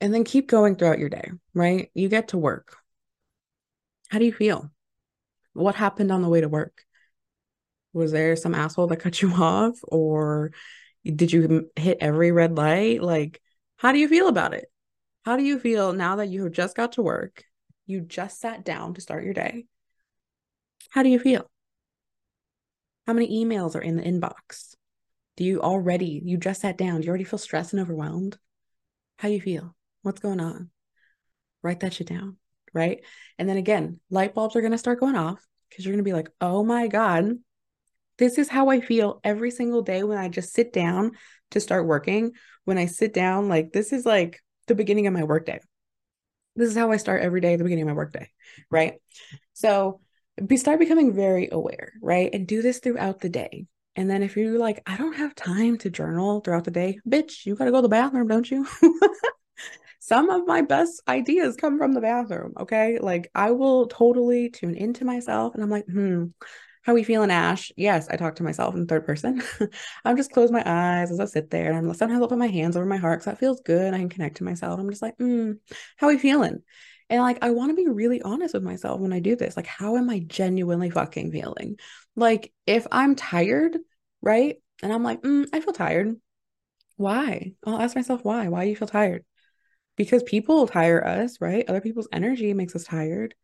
and 0.00 0.14
then 0.14 0.24
keep 0.24 0.48
going 0.48 0.76
throughout 0.76 0.98
your 0.98 1.08
day, 1.08 1.30
right? 1.54 1.90
You 1.94 2.08
get 2.08 2.28
to 2.28 2.38
work. 2.38 2.76
How 4.08 4.18
do 4.18 4.24
you 4.24 4.32
feel? 4.32 4.70
What 5.52 5.74
happened 5.74 6.10
on 6.10 6.22
the 6.22 6.28
way 6.28 6.40
to 6.40 6.48
work? 6.48 6.84
Was 7.92 8.12
there 8.12 8.36
some 8.36 8.54
asshole 8.54 8.86
that 8.88 8.98
cut 8.98 9.20
you 9.22 9.30
off 9.32 9.78
or 9.84 10.52
did 11.04 11.32
you 11.32 11.70
hit 11.76 11.98
every 12.00 12.32
red 12.32 12.56
light? 12.56 13.02
Like, 13.02 13.40
how 13.76 13.92
do 13.92 13.98
you 13.98 14.08
feel 14.08 14.28
about 14.28 14.54
it? 14.54 14.70
How 15.24 15.36
do 15.36 15.42
you 15.42 15.58
feel 15.58 15.92
now 15.92 16.16
that 16.16 16.28
you 16.28 16.44
have 16.44 16.52
just 16.52 16.76
got 16.76 16.92
to 16.92 17.02
work? 17.02 17.44
You 17.86 18.00
just 18.00 18.40
sat 18.40 18.64
down 18.64 18.94
to 18.94 19.00
start 19.00 19.24
your 19.24 19.34
day. 19.34 19.66
How 20.90 21.02
do 21.02 21.08
you 21.08 21.18
feel? 21.18 21.50
How 23.06 23.12
many 23.12 23.44
emails 23.44 23.74
are 23.74 23.80
in 23.80 23.96
the 23.96 24.02
inbox? 24.02 24.74
Do 25.36 25.44
you 25.44 25.60
already, 25.60 26.20
you 26.24 26.36
just 26.36 26.60
sat 26.60 26.76
down, 26.76 27.00
do 27.00 27.06
you 27.06 27.10
already 27.10 27.24
feel 27.24 27.38
stressed 27.38 27.72
and 27.72 27.80
overwhelmed? 27.80 28.38
How 29.18 29.28
do 29.28 29.34
you 29.34 29.40
feel? 29.40 29.74
What's 30.02 30.20
going 30.20 30.40
on? 30.40 30.70
Write 31.62 31.80
that 31.80 31.94
shit 31.94 32.08
down, 32.08 32.36
right? 32.72 33.04
And 33.38 33.48
then 33.48 33.56
again, 33.56 34.00
light 34.10 34.34
bulbs 34.34 34.56
are 34.56 34.60
going 34.60 34.72
to 34.72 34.78
start 34.78 35.00
going 35.00 35.16
off 35.16 35.46
because 35.68 35.84
you're 35.84 35.92
going 35.92 36.04
to 36.04 36.08
be 36.08 36.14
like, 36.14 36.30
oh 36.40 36.64
my 36.64 36.88
God, 36.88 37.38
this 38.18 38.38
is 38.38 38.48
how 38.48 38.68
I 38.68 38.80
feel 38.80 39.20
every 39.24 39.50
single 39.50 39.82
day 39.82 40.02
when 40.02 40.18
I 40.18 40.28
just 40.28 40.52
sit 40.52 40.72
down 40.72 41.12
to 41.52 41.60
start 41.60 41.86
working. 41.86 42.32
When 42.64 42.78
I 42.78 42.86
sit 42.86 43.14
down, 43.14 43.48
like, 43.48 43.72
this 43.72 43.92
is 43.92 44.04
like 44.06 44.42
the 44.66 44.74
beginning 44.74 45.06
of 45.06 45.14
my 45.14 45.24
workday. 45.24 45.60
This 46.56 46.68
is 46.68 46.76
how 46.76 46.92
I 46.92 46.96
start 46.96 47.22
every 47.22 47.40
day 47.40 47.56
the 47.56 47.64
beginning 47.64 47.84
of 47.84 47.88
my 47.88 47.94
workday, 47.94 48.28
right? 48.70 48.94
So, 49.52 50.00
be 50.44 50.56
start 50.56 50.78
becoming 50.78 51.12
very 51.14 51.48
aware, 51.50 51.92
right? 52.02 52.30
And 52.32 52.46
do 52.46 52.62
this 52.62 52.78
throughout 52.78 53.20
the 53.20 53.28
day. 53.28 53.66
And 53.96 54.08
then 54.08 54.22
if 54.22 54.36
you're 54.36 54.58
like, 54.58 54.82
I 54.86 54.96
don't 54.96 55.14
have 55.14 55.34
time 55.34 55.78
to 55.78 55.90
journal 55.90 56.40
throughout 56.40 56.64
the 56.64 56.70
day, 56.70 56.98
bitch, 57.08 57.44
you 57.44 57.54
got 57.54 57.64
to 57.64 57.70
go 57.70 57.78
to 57.78 57.82
the 57.82 57.88
bathroom, 57.88 58.28
don't 58.28 58.50
you? 58.50 58.66
Some 60.10 60.28
of 60.28 60.44
my 60.44 60.62
best 60.62 61.00
ideas 61.06 61.54
come 61.54 61.78
from 61.78 61.92
the 61.92 62.00
bathroom. 62.00 62.54
Okay. 62.58 62.98
Like 62.98 63.30
I 63.32 63.52
will 63.52 63.86
totally 63.86 64.50
tune 64.50 64.74
into 64.74 65.04
myself 65.04 65.54
and 65.54 65.62
I'm 65.62 65.70
like, 65.70 65.86
hmm, 65.86 66.24
how 66.82 66.90
are 66.90 66.96
we 66.96 67.04
feeling, 67.04 67.30
Ash? 67.30 67.70
Yes, 67.76 68.08
I 68.08 68.16
talk 68.16 68.34
to 68.36 68.42
myself 68.42 68.74
in 68.74 68.88
third 68.88 69.06
person. 69.06 69.40
I'm 70.04 70.16
just 70.16 70.32
close 70.32 70.50
my 70.50 70.64
eyes 70.66 71.12
as 71.12 71.20
I 71.20 71.26
sit 71.26 71.50
there. 71.50 71.68
And 71.70 71.76
I'm 71.78 71.94
sometimes 71.94 72.20
I'll 72.20 72.26
put 72.28 72.38
my 72.38 72.48
hands 72.48 72.76
over 72.76 72.86
my 72.86 72.96
heart 72.96 73.20
because 73.20 73.26
that 73.26 73.38
feels 73.38 73.60
good. 73.60 73.94
I 73.94 73.98
can 73.98 74.08
connect 74.08 74.38
to 74.38 74.44
myself. 74.44 74.80
I'm 74.80 74.90
just 74.90 75.02
like, 75.02 75.16
hmm, 75.16 75.52
how 75.96 76.08
are 76.08 76.10
we 76.10 76.18
feeling? 76.18 76.60
And 77.08 77.22
like, 77.22 77.38
I 77.42 77.50
want 77.50 77.70
to 77.70 77.76
be 77.76 77.88
really 77.88 78.20
honest 78.20 78.54
with 78.54 78.64
myself 78.64 79.00
when 79.00 79.12
I 79.12 79.20
do 79.20 79.36
this. 79.36 79.56
Like, 79.56 79.66
how 79.68 79.96
am 79.96 80.10
I 80.10 80.18
genuinely 80.20 80.90
fucking 80.90 81.30
feeling? 81.30 81.78
Like, 82.16 82.52
if 82.66 82.84
I'm 82.90 83.14
tired, 83.14 83.78
right? 84.22 84.56
And 84.82 84.92
I'm 84.92 85.04
like, 85.04 85.22
mm, 85.22 85.46
I 85.52 85.60
feel 85.60 85.72
tired. 85.72 86.16
Why? 86.96 87.52
I'll 87.64 87.80
ask 87.80 87.94
myself 87.96 88.24
why. 88.24 88.48
Why 88.48 88.64
do 88.64 88.70
you 88.70 88.76
feel 88.76 88.88
tired? 88.88 89.24
Because 90.00 90.22
people 90.22 90.66
tire 90.66 91.06
us, 91.06 91.42
right? 91.42 91.68
Other 91.68 91.82
people's 91.82 92.08
energy 92.10 92.54
makes 92.54 92.74
us 92.74 92.84
tired. 92.84 93.34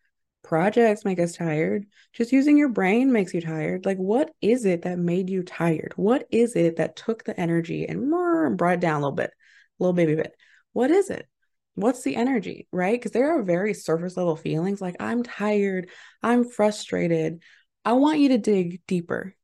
Projects 0.43 1.05
make 1.05 1.19
us 1.19 1.37
tired. 1.37 1.85
Just 2.15 2.33
using 2.33 2.57
your 2.57 2.71
brain 2.71 3.13
makes 3.13 3.35
you 3.35 3.43
tired. 3.43 3.85
Like, 3.85 3.99
what 3.99 4.31
is 4.41 4.65
it 4.65 4.81
that 4.83 4.99
made 4.99 5.29
you 5.29 5.43
tired? 5.43 5.93
What 5.97 6.27
is 6.31 6.57
it 6.57 6.77
that 6.77 6.97
took 6.97 7.25
the 7.25 7.39
energy 7.39 7.85
and 7.85 8.09
brought 8.57 8.73
it 8.73 8.81
down 8.81 8.95
a 8.95 9.01
little 9.01 9.13
bit, 9.13 9.33
a 9.33 9.83
little 9.83 9.93
baby 9.93 10.15
bit? 10.15 10.35
What 10.73 10.91
is 10.91 11.11
it? 11.11 11.29
what's 11.75 12.03
the 12.03 12.17
energy, 12.17 12.67
right? 12.73 12.99
Because 12.99 13.13
there 13.13 13.39
are 13.39 13.43
very 13.43 13.75
surface 13.75 14.17
level 14.17 14.35
feelings 14.35 14.81
like 14.81 14.97
I'm 14.99 15.23
tired, 15.23 15.91
I'm 16.23 16.49
frustrated. 16.49 17.43
I 17.85 17.93
want 17.93 18.19
you 18.19 18.31
to 18.31 18.39
dig 18.39 18.81
deeper. 18.87 19.37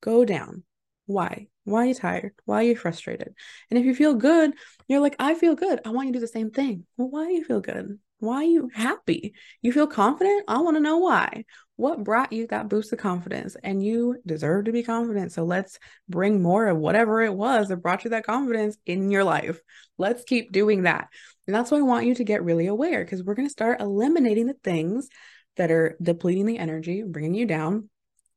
Go 0.00 0.24
down. 0.24 0.64
Why? 1.06 1.46
Why 1.66 1.82
are 1.82 1.86
you 1.86 1.94
tired? 1.94 2.32
Why 2.44 2.60
are 2.60 2.62
you 2.62 2.76
frustrated? 2.76 3.34
And 3.70 3.78
if 3.78 3.84
you 3.84 3.92
feel 3.92 4.14
good, 4.14 4.52
you're 4.86 5.00
like, 5.00 5.16
I 5.18 5.34
feel 5.34 5.56
good. 5.56 5.80
I 5.84 5.90
want 5.90 6.06
you 6.06 6.12
to 6.12 6.18
do 6.18 6.20
the 6.20 6.28
same 6.28 6.52
thing. 6.52 6.86
Well, 6.96 7.10
why 7.10 7.26
do 7.26 7.32
you 7.32 7.42
feel 7.42 7.60
good? 7.60 7.98
Why 8.20 8.36
are 8.36 8.44
you 8.44 8.70
happy? 8.72 9.34
You 9.62 9.72
feel 9.72 9.88
confident? 9.88 10.44
I 10.46 10.60
want 10.60 10.76
to 10.76 10.80
know 10.80 10.98
why. 10.98 11.44
What 11.74 12.04
brought 12.04 12.32
you 12.32 12.46
that 12.46 12.68
boost 12.68 12.92
of 12.92 13.00
confidence? 13.00 13.56
And 13.64 13.84
you 13.84 14.22
deserve 14.24 14.66
to 14.66 14.72
be 14.72 14.84
confident. 14.84 15.32
So 15.32 15.42
let's 15.42 15.80
bring 16.08 16.40
more 16.40 16.68
of 16.68 16.78
whatever 16.78 17.20
it 17.20 17.34
was 17.34 17.66
that 17.66 17.78
brought 17.78 18.04
you 18.04 18.10
that 18.10 18.24
confidence 18.24 18.78
in 18.86 19.10
your 19.10 19.24
life. 19.24 19.58
Let's 19.98 20.22
keep 20.22 20.52
doing 20.52 20.84
that. 20.84 21.08
And 21.48 21.54
that's 21.54 21.72
why 21.72 21.78
I 21.78 21.82
want 21.82 22.06
you 22.06 22.14
to 22.14 22.24
get 22.24 22.44
really 22.44 22.68
aware 22.68 23.04
because 23.04 23.24
we're 23.24 23.34
going 23.34 23.48
to 23.48 23.52
start 23.52 23.80
eliminating 23.80 24.46
the 24.46 24.56
things 24.62 25.08
that 25.56 25.72
are 25.72 25.96
depleting 26.00 26.46
the 26.46 26.58
energy, 26.58 27.02
bringing 27.02 27.34
you 27.34 27.44
down, 27.44 27.90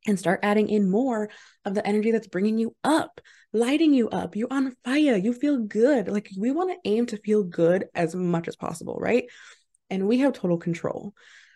and 0.08 0.18
start 0.18 0.40
adding 0.44 0.70
in 0.70 0.90
more 0.90 1.30
of 1.66 1.74
the 1.76 1.86
energy 1.86 2.12
that's 2.12 2.28
bringing 2.28 2.58
you 2.58 2.76
up, 2.84 3.20
lighting 3.54 3.94
you 3.94 4.10
up. 4.10 4.36
You're 4.36 4.52
on 4.52 4.76
fire. 4.84 5.18
You 5.18 5.34
feel 5.34 5.60
good. 5.60 6.08
Like 6.08 6.30
we 6.38 6.52
want 6.52 6.72
to 6.72 6.90
aim 6.90 7.06
to 7.08 7.18
feel 7.18 7.44
good 7.44 7.86
as 7.94 8.16
much 8.16 8.48
as 8.48 8.56
possible, 8.56 8.98
right? 9.00 9.26
And 9.90 10.08
we 10.08 10.20
have 10.20 10.34
total 10.34 10.58
control. 10.58 11.14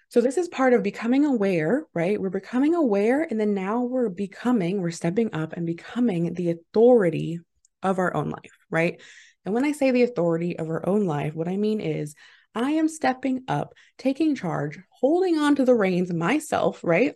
So 0.09 0.21
this 0.21 0.37
is 0.37 0.47
part 0.47 0.73
of 0.73 0.83
becoming 0.83 1.25
aware, 1.25 1.85
right? 1.93 2.21
We're 2.21 2.29
becoming 2.29 2.75
aware 2.75 3.23
and 3.23 3.39
then 3.39 3.53
now 3.53 3.81
we're 3.81 4.09
becoming, 4.09 4.81
we're 4.81 4.91
stepping 4.91 5.33
up 5.33 5.53
and 5.53 5.65
becoming 5.65 6.33
the 6.33 6.51
authority 6.51 7.39
of 7.81 7.97
our 7.97 8.15
own 8.15 8.29
life, 8.29 8.51
right? 8.69 9.01
And 9.45 9.53
when 9.53 9.65
I 9.65 9.71
say 9.71 9.91
the 9.91 10.03
authority 10.03 10.57
of 10.57 10.69
our 10.69 10.87
own 10.87 11.05
life, 11.05 11.33
what 11.33 11.47
I 11.47 11.57
mean 11.57 11.81
is 11.81 12.13
I 12.55 12.71
am 12.71 12.87
stepping 12.87 13.43
up, 13.47 13.73
taking 13.97 14.35
charge, 14.35 14.79
holding 14.89 15.37
on 15.37 15.55
to 15.55 15.65
the 15.65 15.73
reins 15.73 16.13
myself, 16.13 16.81
right? 16.83 17.15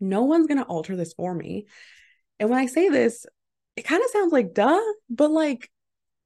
No 0.00 0.24
one's 0.24 0.46
going 0.46 0.58
to 0.58 0.64
alter 0.64 0.96
this 0.96 1.12
for 1.12 1.34
me. 1.34 1.66
And 2.38 2.48
when 2.48 2.58
I 2.58 2.66
say 2.66 2.88
this, 2.88 3.26
it 3.76 3.82
kind 3.82 4.02
of 4.02 4.10
sounds 4.10 4.32
like 4.32 4.54
duh, 4.54 4.80
but 5.08 5.30
like, 5.30 5.70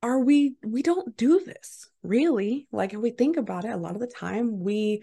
are 0.03 0.21
we, 0.21 0.55
we 0.65 0.83
don't 0.83 1.17
do 1.17 1.41
this 1.45 1.89
really. 2.03 2.69
Like, 2.71 2.93
if 2.93 3.01
we 3.01 3.11
think 3.11 3.37
about 3.37 3.65
it, 3.65 3.71
a 3.71 3.77
lot 3.77 3.95
of 3.95 4.01
the 4.01 4.07
time 4.07 4.61
we 4.61 5.03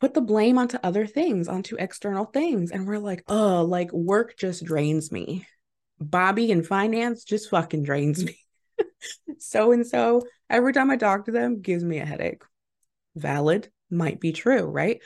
put 0.00 0.14
the 0.14 0.20
blame 0.20 0.58
onto 0.58 0.78
other 0.82 1.06
things, 1.06 1.48
onto 1.48 1.76
external 1.76 2.24
things. 2.24 2.70
And 2.70 2.86
we're 2.86 2.98
like, 2.98 3.24
oh, 3.26 3.64
like 3.64 3.92
work 3.92 4.36
just 4.36 4.64
drains 4.64 5.10
me. 5.10 5.46
Bobby 5.98 6.52
and 6.52 6.64
finance 6.64 7.24
just 7.24 7.50
fucking 7.50 7.82
drains 7.82 8.24
me 8.24 8.38
so 9.38 9.72
and 9.72 9.86
so, 9.86 10.22
every 10.48 10.72
time 10.72 10.90
I 10.90 10.96
talk 10.96 11.26
to 11.26 11.32
them, 11.32 11.60
gives 11.60 11.84
me 11.84 11.98
a 11.98 12.06
headache. 12.06 12.42
Valid, 13.16 13.70
might 13.90 14.20
be 14.20 14.32
true, 14.32 14.64
right? 14.64 15.00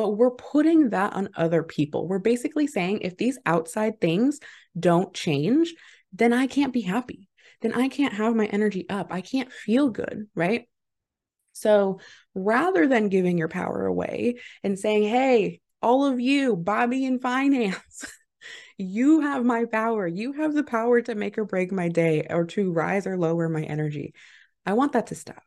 But 0.00 0.16
we're 0.16 0.30
putting 0.30 0.88
that 0.90 1.12
on 1.12 1.28
other 1.36 1.62
people. 1.62 2.08
We're 2.08 2.20
basically 2.20 2.66
saying 2.66 3.00
if 3.02 3.18
these 3.18 3.38
outside 3.44 4.00
things 4.00 4.40
don't 4.78 5.12
change, 5.12 5.74
then 6.14 6.32
I 6.32 6.46
can't 6.46 6.72
be 6.72 6.80
happy. 6.80 7.28
Then 7.60 7.74
I 7.74 7.88
can't 7.88 8.14
have 8.14 8.34
my 8.34 8.46
energy 8.46 8.88
up. 8.88 9.08
I 9.10 9.20
can't 9.20 9.52
feel 9.52 9.90
good, 9.90 10.26
right? 10.34 10.66
So 11.52 12.00
rather 12.34 12.86
than 12.86 13.10
giving 13.10 13.36
your 13.36 13.48
power 13.48 13.84
away 13.84 14.36
and 14.64 14.78
saying, 14.78 15.02
hey, 15.02 15.60
all 15.82 16.06
of 16.06 16.18
you, 16.18 16.56
Bobby 16.56 17.04
in 17.04 17.18
finance, 17.20 18.06
you 18.78 19.20
have 19.20 19.44
my 19.44 19.66
power. 19.66 20.06
You 20.06 20.32
have 20.32 20.54
the 20.54 20.64
power 20.64 21.02
to 21.02 21.14
make 21.14 21.36
or 21.36 21.44
break 21.44 21.72
my 21.72 21.90
day 21.90 22.26
or 22.30 22.46
to 22.46 22.72
rise 22.72 23.06
or 23.06 23.18
lower 23.18 23.50
my 23.50 23.64
energy. 23.64 24.14
I 24.64 24.72
want 24.72 24.92
that 24.92 25.08
to 25.08 25.14
stop. 25.14 25.42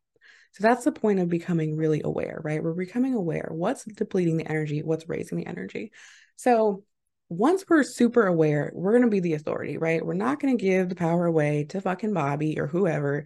So 0.53 0.61
that's 0.61 0.85
the 0.85 0.91
point 0.91 1.19
of 1.19 1.29
becoming 1.29 1.75
really 1.75 2.01
aware, 2.03 2.39
right? 2.43 2.63
We're 2.63 2.73
becoming 2.73 3.15
aware 3.15 3.49
what's 3.51 3.85
depleting 3.85 4.37
the 4.37 4.47
energy, 4.47 4.83
what's 4.83 5.09
raising 5.09 5.39
the 5.39 5.47
energy. 5.47 5.91
So 6.35 6.83
once 7.27 7.65
we're 7.67 7.83
super 7.83 8.27
aware, 8.27 8.71
we're 8.75 8.91
going 8.91 9.03
to 9.03 9.09
be 9.09 9.19
the 9.19 9.33
authority, 9.33 9.79
right? 9.79 10.05
We're 10.05 10.13
not 10.13 10.39
going 10.39 10.55
to 10.55 10.63
give 10.63 10.89
the 10.89 10.95
power 10.95 11.25
away 11.25 11.65
to 11.69 11.81
fucking 11.81 12.13
Bobby 12.13 12.59
or 12.59 12.67
whoever, 12.67 13.25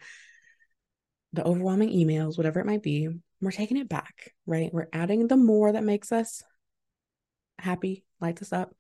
the 1.34 1.44
overwhelming 1.44 1.90
emails, 1.90 2.38
whatever 2.38 2.62
it 2.62 2.66
might 2.66 2.84
be. 2.84 3.10
We're 3.42 3.52
taking 3.52 3.78
it 3.78 3.90
back, 3.90 4.34
right? 4.46 4.74
We're 4.74 4.88
adding 4.94 5.28
the 5.28 5.38
more 5.38 5.74
that 5.74 5.84
makes 5.84 6.14
us 6.14 6.42
happy, 7.60 8.06
lights 8.22 8.42
us 8.42 8.54
up, 8.54 8.74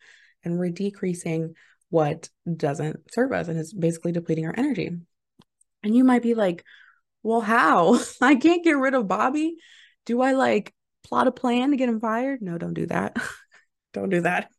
and 0.46 0.58
we're 0.58 0.70
decreasing 0.70 1.56
what 1.90 2.30
doesn't 2.52 3.12
serve 3.12 3.34
us 3.34 3.50
and 3.50 3.60
is 3.60 3.74
basically 3.74 4.14
depleting 4.14 4.46
our 4.46 4.56
energy. 4.56 4.92
And 5.84 5.96
you 5.96 6.06
might 6.06 6.24
be 6.24 6.34
like, 6.34 6.64
well, 7.24 7.42
how? 7.42 8.00
I 8.22 8.36
can't 8.36 8.64
get 8.64 8.78
rid 8.78 8.94
of 8.94 9.08
Bobby. 9.08 9.58
Do 10.06 10.22
I 10.22 10.34
like 10.34 10.74
plot 11.04 11.28
a 11.28 11.32
plan 11.32 11.72
to 11.72 11.78
get 11.78 11.90
him 11.90 12.00
fired? 12.00 12.42
No, 12.42 12.58
don't 12.58 12.74
do 12.74 12.86
that. 12.88 13.18
don't 13.94 14.10
do 14.10 14.22
that. 14.22 14.52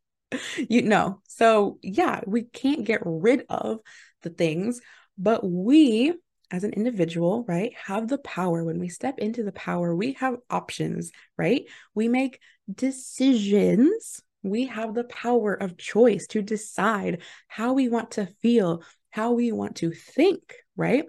You 0.57 0.83
know, 0.83 1.23
so 1.27 1.79
yeah, 1.83 2.21
we 2.27 2.43
can't 2.43 2.85
get 2.85 3.00
rid 3.05 3.45
of 3.49 3.79
the 4.23 4.31
things, 4.31 4.81
but 5.17 5.43
we 5.43 6.12
as 6.50 6.65
an 6.65 6.73
individual, 6.73 7.45
right, 7.47 7.75
have 7.87 8.09
the 8.09 8.19
power. 8.19 8.65
When 8.65 8.79
we 8.79 8.88
step 8.88 9.19
into 9.19 9.43
the 9.43 9.53
power, 9.53 9.95
we 9.95 10.15
have 10.15 10.37
options, 10.50 11.12
right? 11.37 11.65
We 11.95 12.09
make 12.09 12.41
decisions 12.75 14.23
we 14.43 14.67
have 14.67 14.95
the 14.95 15.05
power 15.05 15.55
of 15.55 15.77
choice 15.77 16.27
to 16.29 16.43
decide 16.43 17.23
how 17.49 17.73
we 17.73 17.88
want 17.88 18.12
to 18.12 18.27
feel, 18.41 18.83
how 19.11 19.33
we 19.33 19.53
want 19.53 19.77
to 19.77 19.91
think, 19.91 20.55
right? 20.77 21.05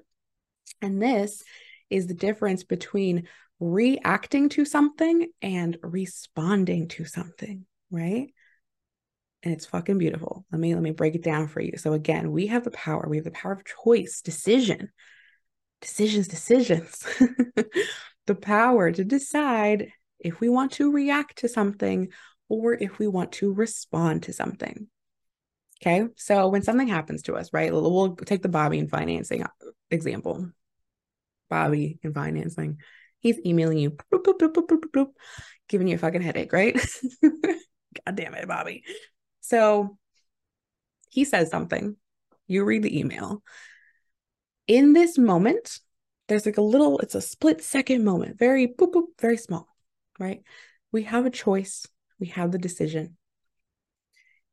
And 0.81 1.01
this 1.01 1.43
is 1.89 2.07
the 2.07 2.13
difference 2.13 2.63
between 2.63 3.27
reacting 3.59 4.49
to 4.49 4.65
something 4.65 5.27
and 5.41 5.77
responding 5.81 6.87
to 6.89 7.05
something, 7.05 7.65
right? 7.91 8.29
And 9.43 9.53
it's 9.53 9.65
fucking 9.65 9.97
beautiful. 9.97 10.45
Let 10.51 10.59
me 10.59 10.73
let 10.73 10.83
me 10.83 10.91
break 10.91 11.15
it 11.15 11.23
down 11.23 11.47
for 11.47 11.61
you. 11.61 11.77
So 11.77 11.93
again, 11.93 12.31
we 12.31 12.47
have 12.47 12.63
the 12.63 12.71
power. 12.71 13.05
We 13.07 13.17
have 13.17 13.25
the 13.25 13.31
power 13.31 13.53
of 13.53 13.63
choice, 13.83 14.21
decision. 14.21 14.89
Decisions, 15.81 16.27
decisions. 16.27 17.05
the 18.27 18.35
power 18.35 18.91
to 18.91 19.03
decide 19.05 19.91
if 20.19 20.41
we 20.41 20.49
want 20.49 20.73
to 20.73 20.91
react 20.91 21.37
to 21.39 21.47
something 21.47 22.09
or 22.49 22.73
if 22.73 22.99
we 22.99 23.07
want 23.07 23.31
to 23.33 23.53
respond 23.53 24.23
to 24.23 24.33
something. 24.33 24.87
Okay. 25.81 26.07
So 26.17 26.49
when 26.49 26.61
something 26.61 26.89
happens 26.89 27.21
to 27.23 27.35
us, 27.35 27.53
right? 27.53 27.71
We'll 27.71 28.15
take 28.17 28.41
the 28.41 28.49
Bobby 28.49 28.79
and 28.79 28.89
financing 28.89 29.45
example. 29.89 30.51
Bobby 31.49 31.99
in 32.03 32.13
financing. 32.13 32.77
He's 33.19 33.39
emailing 33.45 33.79
you, 33.79 33.91
bloop, 33.91 34.23
bloop, 34.23 34.55
bloop, 34.65 35.07
giving 35.67 35.87
you 35.87 35.95
a 35.95 35.99
fucking 35.99 36.21
headache, 36.21 36.53
right? 36.53 36.75
God 37.21 38.15
damn 38.15 38.33
it, 38.33 38.47
Bobby. 38.47 38.83
So 39.41 39.97
he 41.09 41.25
says 41.25 41.49
something. 41.49 41.95
You 42.47 42.63
read 42.63 42.83
the 42.83 42.97
email. 42.97 43.43
In 44.67 44.93
this 44.93 45.17
moment, 45.17 45.79
there's 46.27 46.45
like 46.45 46.57
a 46.57 46.61
little, 46.61 46.99
it's 46.99 47.15
a 47.15 47.21
split 47.21 47.61
second 47.61 48.03
moment, 48.03 48.37
very 48.37 48.67
boop, 48.67 48.93
boop, 48.93 49.05
very 49.19 49.37
small, 49.37 49.67
right? 50.19 50.41
We 50.91 51.03
have 51.03 51.25
a 51.25 51.31
choice. 51.31 51.87
We 52.19 52.27
have 52.27 52.51
the 52.51 52.57
decision. 52.57 53.17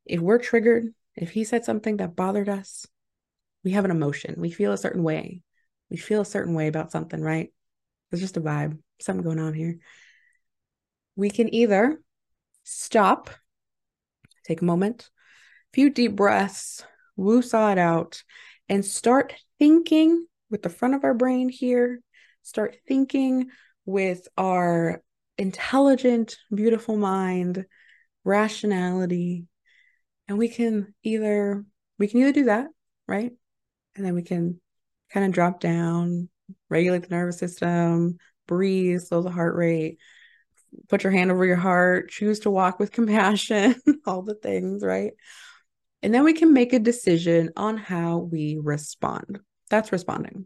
If 0.05 0.19
we're 0.19 0.39
triggered, 0.39 0.93
if 1.15 1.31
he 1.31 1.43
said 1.43 1.65
something 1.65 1.97
that 1.97 2.15
bothered 2.15 2.49
us, 2.49 2.85
we 3.63 3.71
have 3.71 3.85
an 3.85 3.91
emotion. 3.91 4.35
We 4.37 4.51
feel 4.51 4.71
a 4.71 4.77
certain 4.77 5.03
way. 5.03 5.41
We 5.89 5.97
feel 5.97 6.21
a 6.21 6.25
certain 6.25 6.53
way 6.53 6.67
about 6.67 6.91
something, 6.91 7.21
right? 7.21 7.51
There's 8.09 8.21
just 8.21 8.37
a 8.37 8.41
vibe, 8.41 8.77
something 8.99 9.23
going 9.23 9.39
on 9.39 9.53
here. 9.53 9.77
We 11.15 11.29
can 11.29 11.53
either 11.53 12.01
stop, 12.63 13.29
take 14.45 14.61
a 14.61 14.65
moment, 14.65 15.09
a 15.71 15.73
few 15.73 15.89
deep 15.89 16.15
breaths, 16.15 16.83
woo 17.15 17.41
saw 17.41 17.71
it 17.71 17.77
out, 17.77 18.23
and 18.69 18.83
start 18.83 19.33
thinking 19.59 20.27
with 20.49 20.61
the 20.61 20.69
front 20.69 20.95
of 20.95 21.03
our 21.03 21.13
brain 21.13 21.49
here, 21.49 22.01
start 22.43 22.77
thinking 22.87 23.49
with 23.85 24.27
our 24.37 25.01
intelligent, 25.37 26.37
beautiful 26.53 26.97
mind, 26.97 27.65
rationality. 28.23 29.45
And 30.27 30.37
we 30.37 30.49
can 30.49 30.93
either 31.03 31.65
we 31.97 32.07
can 32.07 32.19
either 32.19 32.31
do 32.31 32.45
that, 32.45 32.67
right? 33.07 33.31
And 33.95 34.05
then 34.05 34.13
we 34.13 34.21
can 34.21 34.59
kind 35.11 35.25
of 35.25 35.31
drop 35.31 35.59
down, 35.59 36.29
regulate 36.69 37.03
the 37.03 37.15
nervous 37.15 37.37
system, 37.37 38.17
breathe, 38.47 39.01
slow 39.01 39.21
the 39.21 39.31
heart 39.31 39.55
rate, 39.55 39.97
put 40.89 41.03
your 41.03 41.11
hand 41.11 41.31
over 41.31 41.45
your 41.45 41.55
heart, 41.55 42.09
choose 42.09 42.39
to 42.41 42.51
walk 42.51 42.79
with 42.79 42.91
compassion, 42.93 43.75
all 44.05 44.21
the 44.21 44.35
things, 44.35 44.83
right? 44.83 45.13
And 46.03 46.13
then 46.13 46.23
we 46.23 46.33
can 46.33 46.53
make 46.53 46.73
a 46.73 46.79
decision 46.79 47.51
on 47.57 47.77
how 47.77 48.17
we 48.19 48.59
respond. 48.61 49.39
That's 49.69 49.91
responding. 49.91 50.45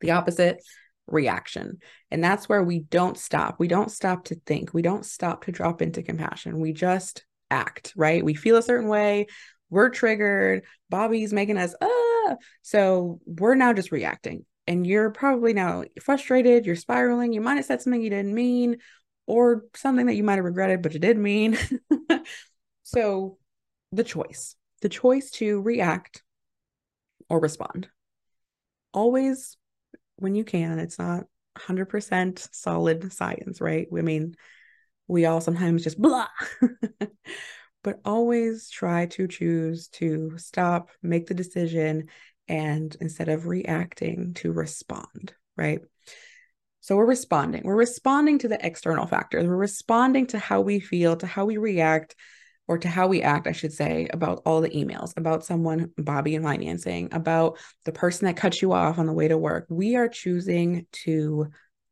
The 0.00 0.10
opposite, 0.12 0.60
reaction. 1.06 1.78
And 2.10 2.22
that's 2.22 2.48
where 2.48 2.62
we 2.62 2.80
don't 2.80 3.16
stop. 3.16 3.56
We 3.58 3.68
don't 3.68 3.90
stop 3.90 4.24
to 4.26 4.34
think. 4.46 4.74
We 4.74 4.82
don't 4.82 5.04
stop 5.04 5.44
to 5.44 5.52
drop 5.52 5.82
into 5.82 6.02
compassion. 6.02 6.60
We 6.60 6.72
just 6.72 7.24
act, 7.50 7.92
right? 7.96 8.24
We 8.24 8.34
feel 8.34 8.56
a 8.56 8.62
certain 8.62 8.88
way. 8.88 9.26
We're 9.70 9.90
triggered. 9.90 10.64
Bobby's 10.90 11.32
making 11.32 11.58
us, 11.58 11.74
ah. 11.80 12.13
So 12.62 13.20
we're 13.26 13.54
now 13.54 13.72
just 13.72 13.92
reacting. 13.92 14.44
And 14.66 14.86
you're 14.86 15.10
probably 15.10 15.52
now 15.52 15.84
frustrated. 16.00 16.64
You're 16.64 16.76
spiraling. 16.76 17.32
You 17.32 17.40
might 17.40 17.56
have 17.56 17.66
said 17.66 17.82
something 17.82 18.00
you 18.00 18.10
didn't 18.10 18.34
mean 18.34 18.78
or 19.26 19.64
something 19.74 20.06
that 20.06 20.14
you 20.14 20.24
might 20.24 20.36
have 20.36 20.44
regretted, 20.44 20.82
but 20.82 20.94
you 20.94 21.00
did 21.00 21.18
mean. 21.18 21.58
so 22.82 23.38
the 23.92 24.04
choice, 24.04 24.56
the 24.80 24.88
choice 24.88 25.30
to 25.32 25.60
react 25.60 26.22
or 27.28 27.40
respond. 27.40 27.88
Always 28.92 29.56
when 30.16 30.34
you 30.34 30.44
can, 30.44 30.78
it's 30.78 30.98
not 30.98 31.24
100% 31.56 32.48
solid 32.52 33.12
science, 33.12 33.60
right? 33.60 33.86
I 33.96 34.02
mean, 34.02 34.34
we 35.08 35.26
all 35.26 35.40
sometimes 35.40 35.84
just 35.84 36.00
blah. 36.00 36.28
but 37.84 38.00
always 38.04 38.68
try 38.68 39.06
to 39.06 39.28
choose 39.28 39.86
to 39.88 40.36
stop, 40.38 40.90
make 41.02 41.26
the 41.28 41.34
decision, 41.34 42.08
and 42.48 42.96
instead 43.00 43.28
of 43.28 43.46
reacting, 43.46 44.34
to 44.34 44.50
respond, 44.50 45.34
right? 45.56 45.80
So 46.80 46.96
we're 46.96 47.06
responding. 47.06 47.62
We're 47.64 47.76
responding 47.76 48.40
to 48.40 48.48
the 48.48 48.66
external 48.66 49.06
factors. 49.06 49.46
We're 49.46 49.56
responding 49.56 50.26
to 50.28 50.38
how 50.38 50.62
we 50.62 50.80
feel, 50.80 51.16
to 51.16 51.26
how 51.26 51.44
we 51.44 51.56
react, 51.58 52.16
or 52.66 52.78
to 52.78 52.88
how 52.88 53.06
we 53.06 53.22
act, 53.22 53.46
I 53.46 53.52
should 53.52 53.72
say, 53.72 54.08
about 54.10 54.42
all 54.46 54.62
the 54.62 54.70
emails, 54.70 55.16
about 55.16 55.44
someone, 55.44 55.92
Bobby 55.98 56.34
and 56.34 56.44
financing, 56.44 57.10
about 57.12 57.58
the 57.84 57.92
person 57.92 58.26
that 58.26 58.38
cut 58.38 58.60
you 58.62 58.72
off 58.72 58.98
on 58.98 59.06
the 59.06 59.12
way 59.12 59.28
to 59.28 59.38
work. 59.38 59.66
We 59.68 59.96
are 59.96 60.08
choosing 60.08 60.86
to 61.04 61.48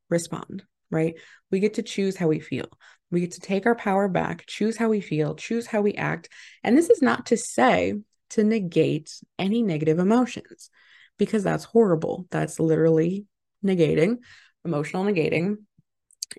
respond, 0.09 0.65
right? 0.91 1.15
We 1.51 1.61
get 1.61 1.75
to 1.75 1.83
choose 1.83 2.17
how 2.17 2.29
we 2.29 2.41
feel. 2.41 2.69
We 3.13 3.21
get 3.21 3.33
to 3.33 3.41
take 3.41 3.67
our 3.67 3.77
power 3.77 4.09
back, 4.09 4.47
choose 4.47 4.77
how 4.77 4.89
we 4.89 5.01
feel, 5.01 5.37
choose 5.37 5.67
how 5.67 5.83
we 5.83 5.95
act. 5.95 6.31
And 6.65 6.77
this 6.77 6.91
is 6.91 7.03
not 7.03 7.27
to 7.27 7.37
say 7.37 8.01
to 8.31 8.43
negate 8.43 9.13
any 9.39 9.63
negative 9.63 9.99
emotions, 9.99 10.71
because 11.19 11.45
that's 11.45 11.65
horrible. 11.65 12.27
That's 12.31 12.59
literally 12.59 13.27
negating, 13.65 14.19
emotional 14.65 15.05
negating. 15.05 15.59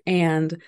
And 0.06 0.60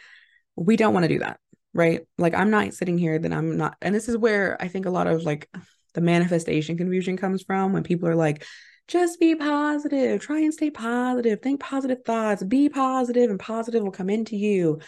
we 0.55 0.77
don't 0.77 0.95
want 0.95 1.05
to 1.05 1.09
do 1.09 1.19
that, 1.19 1.41
right? 1.75 2.03
Like, 2.17 2.35
I'm 2.35 2.51
not 2.51 2.73
sitting 2.73 2.97
here 2.97 3.19
that 3.19 3.33
I'm 3.33 3.57
not. 3.57 3.77
And 3.83 3.95
this 3.95 4.09
is 4.09 4.17
where 4.17 4.57
I 4.63 4.69
think 4.69 4.87
a 4.87 4.91
lot 4.91 5.09
of 5.09 5.25
like 5.25 5.51
the 5.95 6.01
manifestation 6.01 6.79
confusion 6.79 7.17
comes 7.17 7.43
from 7.43 7.73
when 7.73 7.83
people 7.83 8.09
are 8.09 8.15
like, 8.15 8.45
just 8.87 9.19
be 9.19 9.35
positive, 9.35 10.21
try 10.21 10.39
and 10.39 10.55
stay 10.55 10.71
positive, 10.71 11.43
think 11.43 11.59
positive 11.59 12.05
thoughts, 12.05 12.45
be 12.45 12.69
positive, 12.69 13.31
and 13.31 13.41
positive 13.41 13.83
will 13.83 13.91
come 13.91 14.09
into 14.09 14.37
you. 14.37 14.79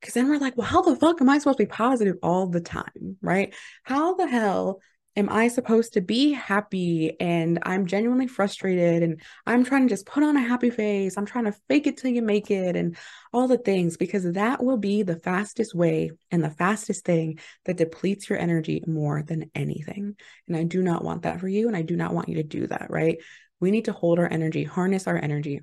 Because 0.00 0.14
then 0.14 0.28
we're 0.28 0.38
like, 0.38 0.56
well, 0.56 0.66
how 0.66 0.82
the 0.82 0.96
fuck 0.96 1.20
am 1.20 1.28
I 1.28 1.38
supposed 1.38 1.58
to 1.58 1.64
be 1.64 1.68
positive 1.68 2.16
all 2.22 2.46
the 2.46 2.60
time? 2.60 3.16
Right? 3.20 3.54
How 3.84 4.14
the 4.14 4.26
hell 4.26 4.80
am 5.16 5.28
I 5.28 5.48
supposed 5.48 5.94
to 5.94 6.00
be 6.00 6.32
happy 6.32 7.18
and 7.20 7.58
I'm 7.64 7.86
genuinely 7.86 8.28
frustrated 8.28 9.02
and 9.02 9.20
I'm 9.44 9.64
trying 9.64 9.82
to 9.86 9.92
just 9.92 10.06
put 10.06 10.22
on 10.22 10.36
a 10.36 10.40
happy 10.40 10.70
face. 10.70 11.16
I'm 11.16 11.26
trying 11.26 11.46
to 11.46 11.54
fake 11.68 11.86
it 11.86 11.96
till 11.96 12.10
you 12.12 12.22
make 12.22 12.50
it 12.50 12.76
and 12.76 12.96
all 13.32 13.48
the 13.48 13.58
things 13.58 13.96
because 13.96 14.24
that 14.32 14.62
will 14.62 14.76
be 14.76 15.02
the 15.02 15.18
fastest 15.18 15.74
way 15.74 16.12
and 16.30 16.42
the 16.42 16.50
fastest 16.50 17.04
thing 17.04 17.40
that 17.64 17.76
depletes 17.76 18.30
your 18.30 18.38
energy 18.38 18.82
more 18.86 19.22
than 19.22 19.50
anything. 19.54 20.16
And 20.46 20.56
I 20.56 20.62
do 20.62 20.82
not 20.82 21.04
want 21.04 21.22
that 21.22 21.40
for 21.40 21.48
you 21.48 21.66
and 21.66 21.76
I 21.76 21.82
do 21.82 21.96
not 21.96 22.14
want 22.14 22.28
you 22.28 22.36
to 22.36 22.44
do 22.44 22.66
that, 22.68 22.86
right? 22.88 23.18
We 23.58 23.72
need 23.72 23.86
to 23.86 23.92
hold 23.92 24.18
our 24.18 24.32
energy, 24.32 24.64
harness 24.64 25.06
our 25.06 25.18
energy 25.18 25.60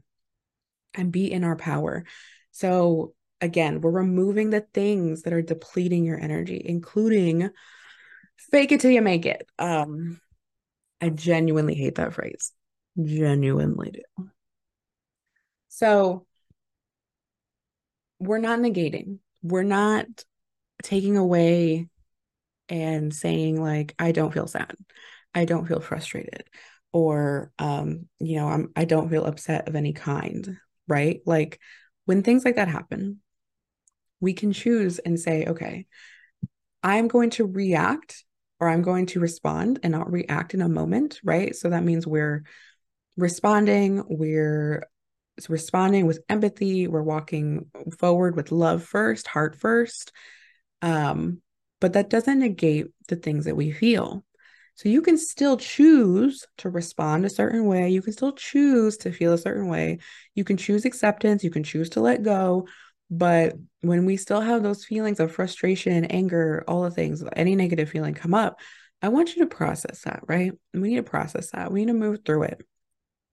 and 0.94 1.12
be 1.12 1.32
in 1.32 1.44
our 1.44 1.56
power. 1.56 2.04
So 2.52 3.14
again, 3.42 3.82
we're 3.82 3.92
removing 3.92 4.50
the 4.50 4.62
things 4.74 5.24
that 5.24 5.34
are 5.34 5.42
depleting 5.42 6.04
your 6.06 6.20
energy, 6.20 6.62
including 6.64 7.50
fake 8.52 8.72
it 8.72 8.82
till 8.82 8.92
you 8.92 9.02
make 9.02 9.26
it. 9.26 9.48
Um, 9.60 10.20
I 11.02 11.10
genuinely 11.10 11.76
hate 11.76 11.96
that 11.96 12.14
phrase. 12.14 12.52
Genuinely 13.02 13.92
do. 13.92 14.30
So 15.70 16.26
we're 18.20 18.40
not 18.40 18.60
negating. 18.60 19.20
We're 19.44 19.64
not 19.64 20.08
taking 20.84 21.18
away 21.18 21.88
and 22.70 23.14
saying 23.14 23.62
like 23.62 23.94
I 24.00 24.12
don't 24.12 24.34
feel 24.34 24.48
sad. 24.48 24.76
I 25.34 25.46
don't 25.46 25.68
feel 25.68 25.80
frustrated 25.80 26.44
or 26.92 27.52
um 27.60 28.08
you 28.20 28.38
know 28.38 28.48
I'm 28.48 28.72
I 28.76 28.86
don't 28.86 29.10
feel 29.10 29.26
upset 29.26 29.68
of 29.68 29.76
any 29.76 29.94
kind, 29.94 30.58
right? 30.88 31.22
Like 31.26 31.60
when 32.06 32.24
things 32.24 32.46
like 32.46 32.56
that 32.56 32.68
happen, 32.68 33.22
we 34.20 34.34
can 34.34 34.54
choose 34.54 35.00
and 35.00 35.20
say, 35.20 35.46
okay, 35.46 35.86
I'm 36.84 37.08
going 37.08 37.32
to 37.32 37.46
react 37.46 38.24
or 38.60 38.70
I'm 38.70 38.82
going 38.82 39.06
to 39.08 39.20
respond 39.20 39.80
and 39.84 39.92
not 39.92 40.12
react 40.12 40.54
in 40.54 40.62
a 40.62 40.70
moment, 40.70 41.20
right? 41.24 41.56
So 41.56 41.70
that 41.70 41.84
means 41.84 42.08
we're 42.08 42.44
responding, 43.16 44.04
we're 44.08 44.88
responding 45.50 46.08
with 46.08 46.24
empathy, 46.30 46.88
we're 46.88 47.04
walking 47.04 47.70
forward 48.00 48.36
with 48.36 48.52
love 48.52 48.84
first, 48.84 49.28
heart 49.28 49.56
first. 49.56 50.12
Um, 50.82 51.42
but 51.80 51.94
that 51.94 52.10
doesn't 52.10 52.40
negate 52.40 52.88
the 53.08 53.16
things 53.16 53.46
that 53.46 53.56
we 53.56 53.72
feel. 53.72 54.24
So 54.76 54.90
you 54.90 55.02
can 55.02 55.18
still 55.18 55.58
choose 55.58 56.46
to 56.60 56.70
respond 56.70 57.26
a 57.26 57.32
certain 57.32 57.66
way. 57.66 57.90
You 57.90 58.02
can 58.04 58.14
still 58.14 58.34
choose 58.34 58.98
to 58.98 59.12
feel 59.12 59.34
a 59.34 59.38
certain 59.38 59.68
way. 59.68 60.00
You 60.36 60.44
can 60.44 60.56
choose 60.56 60.86
acceptance. 60.86 61.44
You 61.44 61.50
can 61.50 61.64
choose 61.64 61.90
to 61.92 62.00
let 62.00 62.22
go. 62.22 62.68
But 63.10 63.56
when 63.82 64.06
we 64.06 64.18
still 64.18 64.42
have 64.42 64.64
those 64.64 64.86
feelings 64.86 65.20
of 65.20 65.32
frustration, 65.32 66.06
anger, 66.06 66.64
all 66.68 66.84
the 66.84 66.92
things, 66.92 67.24
any 67.36 67.56
negative 67.56 67.90
feeling 67.90 68.14
come 68.14 68.34
up, 68.34 68.60
I 69.02 69.10
want 69.10 69.36
you 69.36 69.44
to 69.44 69.56
process 69.56 70.02
that, 70.02 70.22
right? 70.28 70.52
We 70.74 70.90
need 70.90 70.96
to 70.98 71.04
process 71.04 71.52
that. 71.52 71.72
We 71.72 71.82
need 71.82 71.92
to 71.92 71.98
move 71.98 72.20
through 72.26 72.44
it. 72.44 72.62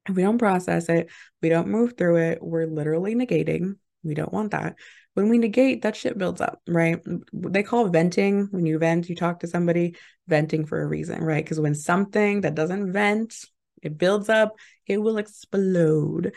If 0.09 0.15
we 0.15 0.23
don't 0.23 0.39
process 0.39 0.89
it, 0.89 1.11
we 1.41 1.49
don't 1.49 1.69
move 1.69 1.97
through 1.97 2.17
it, 2.17 2.39
we're 2.43 2.67
literally 2.67 3.15
negating. 3.15 3.77
We 4.03 4.15
don't 4.15 4.33
want 4.33 4.51
that. 4.51 4.77
When 5.15 5.31
we 5.31 5.39
negate, 5.39 5.83
that 5.83 5.97
shit 5.97 6.19
builds 6.19 6.41
up, 6.41 6.61
right? 6.69 7.01
They 7.33 7.63
call 7.63 7.89
venting 7.89 8.49
when 8.51 8.67
you 8.67 8.79
vent, 8.79 9.09
you 9.09 9.17
talk 9.17 9.41
to 9.41 9.47
somebody, 9.47 9.97
venting 10.29 10.67
for 10.67 10.83
a 10.83 10.87
reason, 10.87 11.23
right? 11.23 11.43
Because 11.43 11.61
when 11.61 11.75
something 11.75 12.43
that 12.43 12.55
doesn't 12.55 12.93
vent, 12.93 13.35
it 13.83 13.97
builds 13.97 14.29
up, 14.29 14.57
it 14.87 14.99
will 14.99 15.17
explode. 15.19 16.35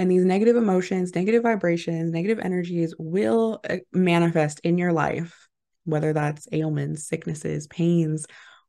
And 0.00 0.10
these 0.10 0.24
negative 0.24 0.56
emotions, 0.56 1.14
negative 1.14 1.42
vibrations, 1.42 2.10
negative 2.10 2.38
energies 2.38 2.94
will 2.98 3.60
uh, 3.68 3.76
manifest 3.92 4.58
in 4.60 4.78
your 4.78 4.94
life, 4.94 5.46
whether 5.84 6.14
that's 6.14 6.48
ailments, 6.52 7.06
sicknesses, 7.06 7.66
pains, 7.66 8.24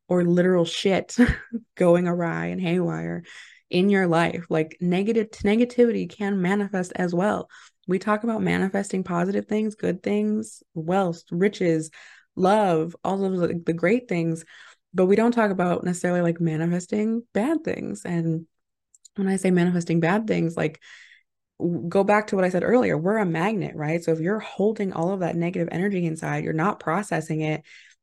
or 0.08 0.24
literal 0.24 0.66
shit 0.66 1.16
going 1.74 2.06
awry 2.06 2.48
and 2.48 2.60
haywire 2.60 3.22
in 3.70 3.88
your 3.88 4.06
life. 4.06 4.44
Like 4.50 4.76
negative 4.78 5.30
negativity 5.30 6.06
can 6.06 6.42
manifest 6.42 6.92
as 6.96 7.14
well. 7.14 7.48
We 7.88 7.98
talk 7.98 8.24
about 8.24 8.42
manifesting 8.42 9.02
positive 9.02 9.46
things, 9.46 9.74
good 9.74 10.02
things, 10.02 10.62
wealth, 10.74 11.22
riches, 11.30 11.90
love, 12.36 12.94
all 13.02 13.24
of 13.24 13.38
the, 13.38 13.62
the 13.64 13.72
great 13.72 14.06
things, 14.06 14.44
but 14.92 15.06
we 15.06 15.16
don't 15.16 15.32
talk 15.32 15.50
about 15.50 15.82
necessarily 15.82 16.20
like 16.20 16.42
manifesting 16.42 17.22
bad 17.32 17.64
things. 17.64 18.02
And 18.04 18.46
when 19.16 19.28
I 19.28 19.36
say 19.36 19.50
manifesting 19.50 20.00
bad 20.00 20.26
things, 20.26 20.58
like 20.58 20.78
go 21.88 22.04
back 22.04 22.28
to 22.28 22.36
what 22.36 22.44
I 22.44 22.48
said 22.48 22.62
earlier, 22.62 22.96
we're 22.96 23.18
a 23.18 23.26
magnet, 23.26 23.74
right? 23.74 24.02
So 24.02 24.12
if 24.12 24.20
you're 24.20 24.38
holding 24.38 24.92
all 24.92 25.12
of 25.12 25.20
that 25.20 25.36
negative 25.36 25.68
energy 25.72 26.06
inside, 26.06 26.44
you're 26.44 26.52
not 26.52 26.80
processing 26.80 27.40
it, 27.40 27.62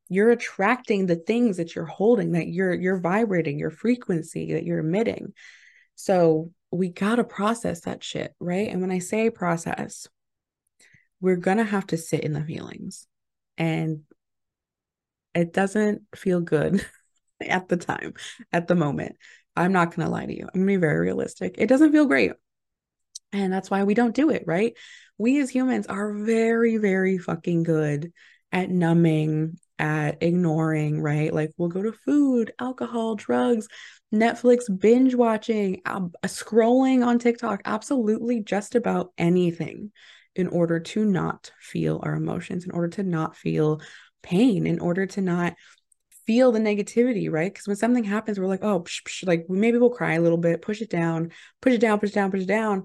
you're 0.10 0.32
attracting 0.32 1.06
the 1.06 1.16
things 1.16 1.58
that 1.58 1.76
you're 1.76 1.86
holding, 1.86 2.32
that 2.32 2.48
you're 2.48 2.74
you're 2.74 3.00
vibrating, 3.00 3.60
your 3.60 3.70
frequency 3.70 4.54
that 4.54 4.64
you're 4.64 4.80
emitting. 4.80 5.34
So 5.96 6.52
we 6.72 6.90
got 6.90 7.16
to 7.16 7.24
process 7.24 7.82
that 7.82 8.04
shit, 8.04 8.34
right? 8.40 8.70
And 8.70 8.82
when 8.82 8.92
I 8.92 9.00
say 9.00 9.30
process, 9.30 10.08
we're 11.22 11.36
going 11.36 11.58
to 11.58 11.64
have 11.64 11.88
to 11.88 11.98
sit 11.98 12.22
in 12.22 12.34
the 12.34 12.44
feelings. 12.44 13.06
And 13.58 14.02
it 15.36 15.54
doesn't 15.54 16.04
feel 16.16 16.42
good 16.42 16.86
at 17.42 17.68
the 17.68 17.78
time, 17.78 18.14
at 18.52 18.68
the 18.68 18.76
moment. 18.76 19.16
I'm 19.56 19.74
not 19.74 19.94
going 19.94 20.08
to 20.08 20.12
lie 20.12 20.26
to 20.26 20.34
you. 20.34 20.44
I'm 20.44 20.62
going 20.62 20.68
to 20.68 20.74
be 20.74 20.78
very 20.78 21.00
realistic. 21.00 21.56
It 21.58 21.68
doesn't 21.68 21.92
feel 21.92 22.06
great. 22.06 22.32
And 23.32 23.54
that's 23.54 23.70
why 23.70 23.84
we 23.84 23.94
don't 23.94 24.16
do 24.16 24.30
it, 24.30 24.44
right? 24.48 24.76
We 25.18 25.40
as 25.40 25.50
humans 25.50 25.88
are 25.88 26.14
very, 26.14 26.78
very 26.78 27.18
fucking 27.18 27.64
good 27.64 28.12
at 28.52 28.70
numbing, 28.70 29.60
at 29.78 30.22
ignoring, 30.24 31.02
right? 31.02 31.34
Like 31.34 31.52
we'll 31.58 31.70
go 31.70 31.84
to 31.84 31.92
food, 31.92 32.52
alcohol, 32.60 33.16
drugs, 33.16 33.68
Netflix, 34.14 34.64
binge 34.80 35.14
watching, 35.14 35.82
scrolling 36.26 37.06
on 37.06 37.20
TikTok, 37.20 37.62
absolutely 37.66 38.42
just 38.42 38.76
about 38.76 39.12
anything 39.18 39.92
in 40.36 40.48
order 40.48 40.80
to 40.80 41.06
not 41.06 41.52
feel 41.60 42.00
our 42.04 42.16
emotions, 42.16 42.66
in 42.66 42.72
order 42.72 42.88
to 42.88 43.04
not 43.04 43.36
feel 43.36 43.82
pain, 44.22 44.66
in 44.66 44.80
order 44.80 45.06
to 45.06 45.22
not 45.22 45.56
feel 46.26 46.52
the 46.52 46.60
negativity, 46.60 47.32
right? 47.32 47.52
Because 47.52 47.68
when 47.68 47.76
something 47.76 48.04
happens, 48.04 48.40
we're 48.40 48.46
like, 48.48 48.64
oh, 48.64 48.82
psh, 48.82 49.04
psh, 49.04 49.28
like 49.28 49.50
maybe 49.50 49.78
we'll 49.78 49.90
cry 49.90 50.14
a 50.14 50.22
little 50.22 50.38
bit, 50.38 50.62
push 50.62 50.82
it 50.82 50.90
down, 50.90 51.32
push 51.62 51.74
it 51.74 51.82
down, 51.82 52.00
push 52.00 52.12
it 52.12 52.16
down, 52.16 52.32
push 52.32 52.42
it 52.42 52.48
down. 52.48 52.84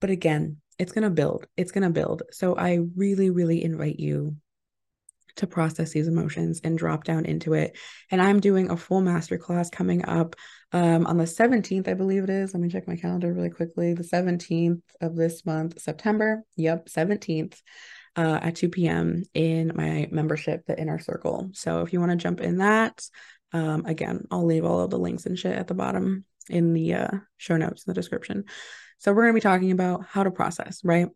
But 0.00 0.10
again, 0.10 0.58
it's 0.78 0.92
going 0.92 1.04
to 1.04 1.10
build. 1.10 1.46
It's 1.56 1.72
going 1.72 1.84
to 1.84 1.90
build. 1.90 2.22
So 2.30 2.56
I 2.56 2.80
really, 2.96 3.30
really 3.30 3.64
invite 3.64 3.98
you 3.98 4.36
to 5.36 5.46
process 5.46 5.92
these 5.92 6.08
emotions 6.08 6.60
and 6.64 6.76
drop 6.76 7.04
down 7.04 7.24
into 7.24 7.54
it. 7.54 7.76
And 8.10 8.20
I'm 8.20 8.40
doing 8.40 8.70
a 8.70 8.76
full 8.76 9.00
masterclass 9.00 9.70
coming 9.70 10.04
up 10.04 10.36
um, 10.72 11.06
on 11.06 11.16
the 11.16 11.24
17th, 11.24 11.88
I 11.88 11.94
believe 11.94 12.24
it 12.24 12.30
is. 12.30 12.52
Let 12.52 12.60
me 12.60 12.68
check 12.68 12.88
my 12.88 12.96
calendar 12.96 13.32
really 13.32 13.50
quickly. 13.50 13.94
The 13.94 14.02
17th 14.02 14.82
of 15.00 15.16
this 15.16 15.46
month, 15.46 15.80
September. 15.80 16.42
Yep, 16.56 16.88
17th. 16.88 17.60
Uh, 18.16 18.38
at 18.42 18.56
2 18.56 18.68
p.m. 18.70 19.22
in 19.32 19.70
my 19.76 20.08
membership, 20.10 20.66
the 20.66 20.76
inner 20.76 20.98
circle. 20.98 21.50
So 21.52 21.82
if 21.82 21.92
you 21.92 22.00
want 22.00 22.10
to 22.10 22.16
jump 22.16 22.40
in 22.40 22.58
that, 22.58 23.00
um, 23.52 23.86
again, 23.86 24.26
I'll 24.32 24.44
leave 24.44 24.64
all 24.64 24.80
of 24.80 24.90
the 24.90 24.98
links 24.98 25.24
and 25.24 25.38
shit 25.38 25.56
at 25.56 25.68
the 25.68 25.74
bottom 25.74 26.24
in 26.48 26.72
the 26.72 26.94
uh, 26.94 27.10
show 27.36 27.56
notes 27.56 27.84
in 27.86 27.90
the 27.90 27.94
description. 27.94 28.44
So 28.98 29.12
we're 29.12 29.22
going 29.22 29.34
to 29.34 29.36
be 29.36 29.40
talking 29.40 29.70
about 29.70 30.04
how 30.06 30.24
to 30.24 30.30
process, 30.30 30.80
right? 30.84 31.08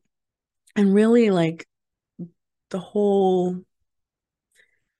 And 0.76 0.94
really 0.94 1.30
like 1.30 1.66
the 2.70 2.78
whole 2.78 3.60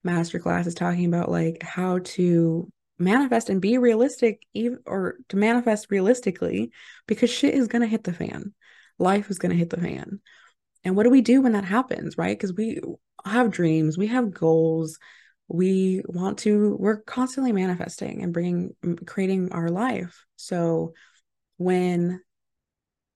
masterclass 0.07 0.67
is 0.67 0.75
talking 0.75 1.07
about 1.07 1.31
like 1.31 1.63
how 1.63 2.01
to 2.01 2.71
manifest 2.99 3.51
and 3.51 3.61
be 3.61 3.79
realistic 3.79 4.43
even 4.55 4.79
or 4.87 5.17
to 5.29 5.37
manifest 5.37 5.91
realistically 5.91 6.71
because 7.07 7.31
shit 7.31 7.55
is 7.55 7.69
going 7.69 7.83
to 7.83 7.89
hit 7.89 8.05
the 8.05 8.13
fan. 8.13 8.53
Life 8.99 9.31
is 9.31 9.39
going 9.39 9.51
to 9.51 9.59
hit 9.59 9.71
the 9.71 9.81
fan. 9.81 10.21
And 10.85 10.97
what 10.97 11.05
do 11.05 11.11
we 11.11 11.21
do 11.21 11.43
when 11.43 11.53
that 11.53 11.65
happens, 11.65 12.19
right? 12.19 12.37
Because 12.37 12.55
we 12.55 12.81
have 13.25 13.51
dreams, 13.51 13.97
we 13.97 14.09
have 14.09 14.35
goals, 14.35 14.99
we 15.49 16.03
want 16.07 16.39
to 16.39 16.77
we're 16.79 17.03
constantly 17.03 17.53
manifesting 17.53 18.23
and 18.23 18.33
bringing 18.33 18.75
creating 19.07 19.53
our 19.53 19.69
life. 19.69 20.25
So 20.37 20.95
when 21.57 22.21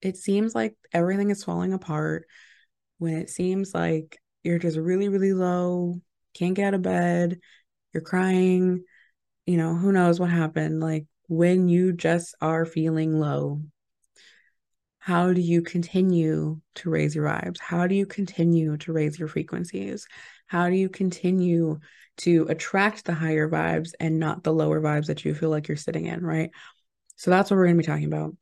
it 0.07 0.17
seems 0.17 0.55
like 0.55 0.75
everything 0.93 1.31
is 1.31 1.45
falling 1.45 1.73
apart, 1.73 2.27
when 2.99 3.17
it 3.17 3.29
seems 3.29 3.75
like 3.75 4.19
you're 4.43 4.59
just 4.59 4.77
really 4.77 5.09
really 5.09 5.33
low, 5.33 6.01
can't 6.35 6.55
get 6.55 6.69
out 6.69 6.75
of 6.75 6.83
bed, 6.83 7.41
you're 7.93 8.03
crying, 8.03 8.85
you 9.47 9.57
know, 9.57 9.75
who 9.75 9.91
knows 9.93 10.21
what 10.21 10.31
happened. 10.31 10.81
Like 10.81 11.07
when 11.29 11.69
you 11.69 11.93
just 11.93 12.35
are 12.41 12.65
feeling 12.65 13.19
low, 13.19 13.63
how 14.99 15.33
do 15.33 15.41
you 15.41 15.63
continue 15.63 16.61
to 16.77 16.91
raise 16.91 17.15
your 17.15 17.27
vibes? 17.27 17.61
How 17.61 17.87
do 17.87 17.95
you 17.95 18.07
continue 18.07 18.77
to 18.79 18.93
raise 18.93 19.19
your 19.19 19.29
frequencies? 19.29 20.07
How 20.47 20.69
do 20.69 20.77
you 20.77 20.89
continue 20.89 21.81
to 22.19 22.47
attract 22.49 23.05
the 23.05 23.15
higher 23.15 23.49
vibes 23.49 23.91
and 24.01 24.19
not 24.19 24.43
the 24.43 24.53
lower 24.53 24.81
vibes 24.81 25.07
that 25.07 25.25
you 25.25 25.35
feel 25.35 25.51
like 25.51 25.69
you're 25.69 25.77
sitting 25.77 26.07
in, 26.07 26.25
right? 26.25 26.51
So 27.17 27.31
that's 27.31 27.51
what 27.51 27.57
we're 27.57 27.67
going 27.67 27.77
to 27.77 27.83
be 27.83 27.87
talking 27.87 28.07
about. 28.07 28.35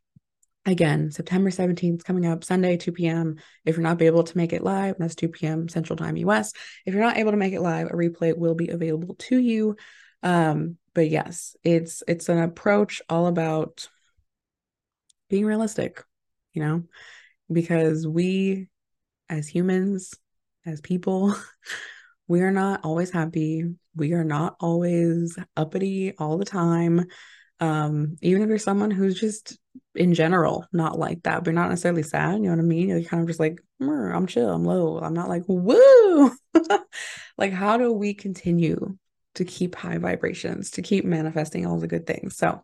Again, 0.67 1.11
September 1.11 1.51
17th 1.51 2.05
coming 2.05 2.25
up, 2.25 2.43
Sunday, 2.43 2.79
2 2.79 2.93
p.m. 2.93 3.37
If 3.67 3.77
you're 3.77 3.83
not 3.83 4.01
able 4.01 4.25
to 4.25 4.37
make 4.37 4.55
it 4.55 4.65
live, 4.65 4.97
that's 4.99 5.15
2 5.15 5.29
p.m. 5.29 5.69
Central 5.69 5.97
Time 5.97 6.17
US. 6.17 6.53
If 6.87 6.95
you're 6.95 7.03
not 7.03 7.19
able 7.19 7.33
to 7.33 7.37
make 7.37 7.53
it 7.53 7.61
live, 7.61 7.89
a 7.89 7.91
replay 7.91 8.37
will 8.37 8.55
be 8.55 8.69
available 8.69 9.15
to 9.17 9.39
you. 9.39 9.77
Um, 10.23 10.79
but 10.95 11.11
yes, 11.11 11.55
it's 11.65 12.03
it's 12.09 12.31
an 12.31 12.39
approach 12.39 13.03
all 13.11 13.27
about 13.27 13.89
being 15.29 15.45
realistic, 15.45 16.03
you 16.55 16.63
know, 16.63 16.85
because 17.53 18.07
we 18.07 18.69
as 19.29 19.47
humans, 19.47 20.15
as 20.65 20.81
people, 20.81 21.35
we 22.27 22.41
are 22.41 22.53
not 22.53 22.85
always 22.85 23.11
happy. 23.11 23.75
We 23.95 24.15
are 24.15 24.25
not 24.25 24.57
always 24.61 25.39
uppity 25.57 26.15
all 26.17 26.39
the 26.39 26.47
time 26.47 27.07
um 27.61 28.17
even 28.21 28.43
if 28.43 28.49
you're 28.49 28.59
someone 28.59 28.91
who's 28.91 29.19
just 29.19 29.57
in 29.95 30.15
general 30.15 30.67
not 30.73 30.99
like 30.99 31.23
that 31.23 31.45
but 31.45 31.55
not 31.55 31.69
necessarily 31.69 32.03
sad 32.03 32.35
you 32.37 32.43
know 32.43 32.51
what 32.51 32.59
i 32.59 32.63
mean? 32.63 32.89
You're 32.89 33.03
kind 33.03 33.21
of 33.23 33.29
just 33.29 33.41
like 33.41 33.61
i'm 33.81 34.27
chill 34.27 34.51
i'm 34.51 34.65
low 34.65 34.99
i'm 34.99 35.15
not 35.15 35.29
like 35.29 35.43
woo! 35.47 36.33
Like 37.37 37.53
how 37.53 37.77
do 37.77 37.93
we 37.93 38.15
continue 38.15 38.97
to 39.35 39.45
keep 39.45 39.75
high 39.75 39.99
vibrations 39.99 40.73
to 40.73 40.83
keep 40.83 41.05
manifesting 41.05 41.67
all 41.67 41.79
the 41.79 41.89
good 41.89 42.07
things? 42.07 42.37
So 42.37 42.63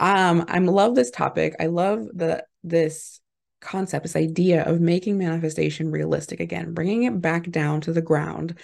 um 0.00 0.44
i 0.48 0.58
love 0.58 0.94
this 0.94 1.10
topic. 1.10 1.54
I 1.60 1.66
love 1.66 2.06
the 2.12 2.44
this 2.64 3.20
concept 3.60 4.02
this 4.02 4.16
idea 4.16 4.64
of 4.64 4.80
making 4.80 5.18
manifestation 5.18 5.92
realistic 5.92 6.40
again 6.40 6.74
bringing 6.74 7.04
it 7.04 7.20
back 7.20 7.48
down 7.50 7.80
to 7.82 7.92
the 7.92 8.02
ground. 8.02 8.58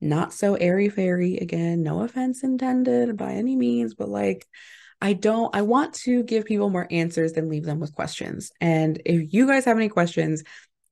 Not 0.00 0.32
so 0.32 0.54
airy 0.54 0.88
fairy 0.88 1.36
again 1.36 1.82
no 1.82 2.00
offense 2.02 2.42
intended 2.42 3.16
by 3.16 3.32
any 3.32 3.56
means 3.56 3.94
but 3.94 4.08
like 4.08 4.46
I 5.00 5.12
don't, 5.12 5.54
I 5.54 5.62
want 5.62 5.94
to 5.94 6.22
give 6.24 6.44
people 6.44 6.70
more 6.70 6.88
answers 6.90 7.32
than 7.32 7.48
leave 7.48 7.64
them 7.64 7.78
with 7.78 7.94
questions. 7.94 8.50
And 8.60 9.00
if 9.04 9.32
you 9.32 9.46
guys 9.46 9.64
have 9.64 9.76
any 9.76 9.88
questions, 9.88 10.42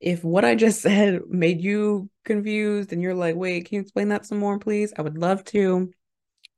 if 0.00 0.22
what 0.22 0.44
I 0.44 0.54
just 0.54 0.80
said 0.82 1.22
made 1.28 1.60
you 1.60 2.08
confused 2.24 2.92
and 2.92 3.02
you're 3.02 3.14
like, 3.14 3.36
wait, 3.36 3.66
can 3.66 3.76
you 3.76 3.80
explain 3.80 4.08
that 4.10 4.26
some 4.26 4.38
more, 4.38 4.58
please? 4.58 4.92
I 4.96 5.02
would 5.02 5.18
love 5.18 5.44
to 5.46 5.90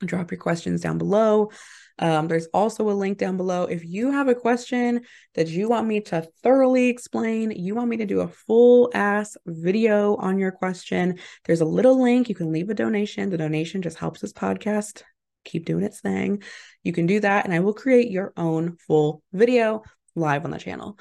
drop 0.01 0.31
your 0.31 0.39
questions 0.39 0.81
down 0.81 0.99
below. 0.99 1.51
Um, 1.99 2.29
there's 2.29 2.47
also 2.55 2.89
a 2.89 2.93
link 2.93 3.19
down 3.19 3.37
below. 3.37 3.65
If 3.65 3.85
you 3.85 4.13
have 4.13 4.29
a 4.29 4.35
question 4.35 5.01
that 5.35 5.49
you 5.49 5.69
want 5.69 5.89
me 5.89 6.01
to 6.03 6.29
thoroughly 6.45 6.89
explain, 6.89 7.51
you 7.51 7.75
want 7.75 7.89
me 7.89 7.97
to 7.97 8.07
do 8.07 8.21
a 8.21 8.29
full 8.29 8.91
ass 8.95 9.37
video 9.47 10.15
on 10.17 10.39
your 10.39 10.53
question, 10.53 11.19
there's 11.45 11.61
a 11.61 11.67
little 11.67 12.01
link. 12.01 12.29
You 12.29 12.37
can 12.37 12.53
leave 12.53 12.71
a 12.71 12.75
donation. 12.75 13.31
The 13.31 13.39
donation 13.39 13.83
just 13.83 13.99
helps 13.99 14.21
this 14.21 14.33
podcast 14.33 15.03
keep 15.49 15.65
doing 15.65 15.85
its 15.85 16.01
thing. 16.01 16.43
You 16.83 16.93
can 16.93 17.07
do 17.07 17.21
that, 17.21 17.45
and 17.45 17.55
I 17.55 17.61
will 17.61 17.75
create 17.75 18.11
your 18.11 18.33
own 18.37 18.77
full 18.87 19.23
video 19.33 19.83
live 20.15 20.45
on 20.45 20.51
the 20.51 20.59
channel. 20.59 20.99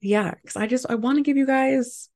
Yeah, 0.00 0.32
because 0.34 0.56
I 0.56 0.66
just 0.66 0.86
I 0.88 0.94
want 0.94 1.16
to 1.18 1.22
give 1.22 1.36
you 1.36 1.46
guys 1.46 2.08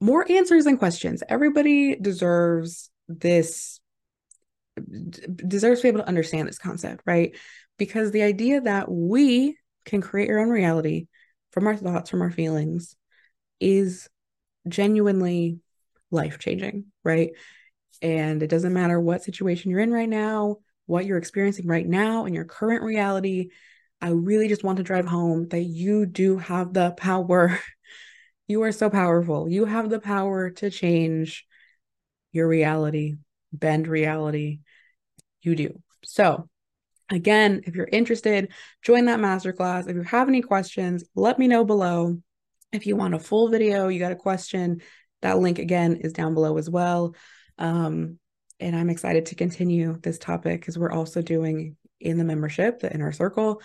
more 0.00 0.30
answers 0.30 0.66
and 0.66 0.78
questions. 0.78 1.22
Everybody 1.28 1.96
deserves 1.96 2.90
this 3.08 3.80
deserves 5.34 5.80
to 5.80 5.84
be 5.84 5.88
able 5.88 6.00
to 6.00 6.08
understand 6.08 6.46
this 6.46 6.58
concept, 6.58 7.02
right? 7.04 7.36
Because 7.78 8.10
the 8.10 8.22
idea 8.22 8.60
that 8.60 8.90
we 8.90 9.56
can 9.84 10.00
create 10.00 10.30
our 10.30 10.38
own 10.38 10.50
reality 10.50 11.08
from 11.50 11.66
our 11.66 11.76
thoughts, 11.76 12.10
from 12.10 12.22
our 12.22 12.30
feelings, 12.30 12.94
is 13.60 14.08
genuinely 14.68 15.58
life 16.10 16.38
changing, 16.38 16.86
right? 17.04 17.30
And 18.02 18.42
it 18.42 18.48
doesn't 18.48 18.72
matter 18.72 19.00
what 19.00 19.22
situation 19.22 19.70
you're 19.70 19.80
in 19.80 19.92
right 19.92 20.08
now, 20.08 20.58
what 20.86 21.04
you're 21.04 21.18
experiencing 21.18 21.66
right 21.66 21.86
now 21.86 22.26
in 22.26 22.34
your 22.34 22.44
current 22.44 22.82
reality. 22.82 23.50
I 24.00 24.10
really 24.10 24.48
just 24.48 24.64
want 24.64 24.76
to 24.78 24.84
drive 24.84 25.06
home 25.06 25.48
that 25.48 25.62
you 25.62 26.06
do 26.06 26.38
have 26.38 26.72
the 26.72 26.92
power. 26.92 27.58
you 28.48 28.62
are 28.62 28.72
so 28.72 28.88
powerful. 28.88 29.48
You 29.48 29.64
have 29.64 29.90
the 29.90 30.00
power 30.00 30.50
to 30.50 30.70
change 30.70 31.46
your 32.32 32.46
reality, 32.46 33.16
bend 33.52 33.88
reality. 33.88 34.60
You 35.42 35.56
do. 35.56 35.82
So, 36.04 36.48
again, 37.10 37.62
if 37.64 37.74
you're 37.74 37.88
interested, 37.90 38.52
join 38.82 39.06
that 39.06 39.20
masterclass. 39.20 39.88
If 39.88 39.96
you 39.96 40.02
have 40.02 40.28
any 40.28 40.42
questions, 40.42 41.04
let 41.14 41.38
me 41.38 41.48
know 41.48 41.64
below. 41.64 42.18
If 42.72 42.86
you 42.86 42.96
want 42.96 43.14
a 43.14 43.18
full 43.18 43.48
video, 43.48 43.88
you 43.88 43.98
got 43.98 44.12
a 44.12 44.16
question, 44.16 44.82
that 45.22 45.38
link 45.38 45.58
again 45.58 45.96
is 45.96 46.12
down 46.12 46.34
below 46.34 46.58
as 46.58 46.68
well. 46.68 47.14
Um, 47.58 48.18
and 48.60 48.74
I'm 48.74 48.90
excited 48.90 49.26
to 49.26 49.34
continue 49.34 49.98
this 50.02 50.18
topic 50.18 50.60
because 50.60 50.78
we're 50.78 50.92
also 50.92 51.22
doing 51.22 51.76
in 52.00 52.18
the 52.18 52.24
membership, 52.24 52.80
the 52.80 52.92
inner 52.92 53.12
circle. 53.12 53.62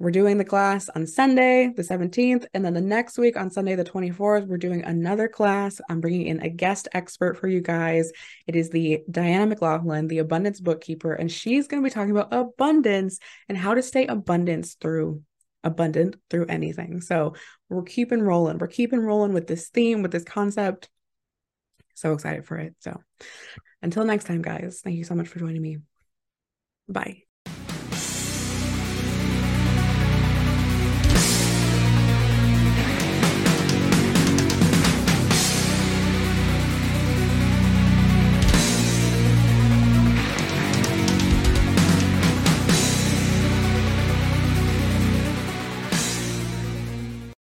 We're 0.00 0.10
doing 0.10 0.38
the 0.38 0.44
class 0.44 0.88
on 0.88 1.06
Sunday, 1.06 1.72
the 1.74 1.82
17th. 1.82 2.46
And 2.52 2.64
then 2.64 2.74
the 2.74 2.80
next 2.80 3.16
week 3.16 3.36
on 3.36 3.50
Sunday, 3.50 3.76
the 3.76 3.84
24th, 3.84 4.46
we're 4.48 4.56
doing 4.56 4.82
another 4.84 5.28
class. 5.28 5.80
I'm 5.88 6.00
bringing 6.00 6.26
in 6.26 6.42
a 6.42 6.48
guest 6.48 6.88
expert 6.92 7.38
for 7.38 7.46
you 7.46 7.60
guys. 7.60 8.10
It 8.48 8.56
is 8.56 8.70
the 8.70 9.02
Diana 9.08 9.46
McLaughlin, 9.46 10.08
the 10.08 10.18
abundance 10.18 10.60
bookkeeper. 10.60 11.12
And 11.12 11.30
she's 11.30 11.68
going 11.68 11.80
to 11.80 11.88
be 11.88 11.94
talking 11.94 12.10
about 12.10 12.32
abundance 12.32 13.20
and 13.48 13.56
how 13.56 13.74
to 13.74 13.82
stay 13.82 14.06
abundance 14.06 14.74
through 14.74 15.22
abundant 15.62 16.16
through 16.28 16.46
anything. 16.46 17.00
So 17.00 17.34
we're 17.70 17.82
keeping 17.84 18.20
rolling. 18.20 18.58
We're 18.58 18.66
keeping 18.66 19.00
rolling 19.00 19.32
with 19.32 19.46
this 19.46 19.68
theme, 19.68 20.02
with 20.02 20.12
this 20.12 20.24
concept. 20.24 20.90
So 21.94 22.12
excited 22.12 22.46
for 22.46 22.58
it. 22.58 22.74
So 22.80 23.00
until 23.82 24.04
next 24.04 24.24
time, 24.24 24.42
guys, 24.42 24.80
thank 24.82 24.96
you 24.96 25.04
so 25.04 25.14
much 25.14 25.28
for 25.28 25.38
joining 25.38 25.62
me. 25.62 25.78
Bye. 26.88 27.23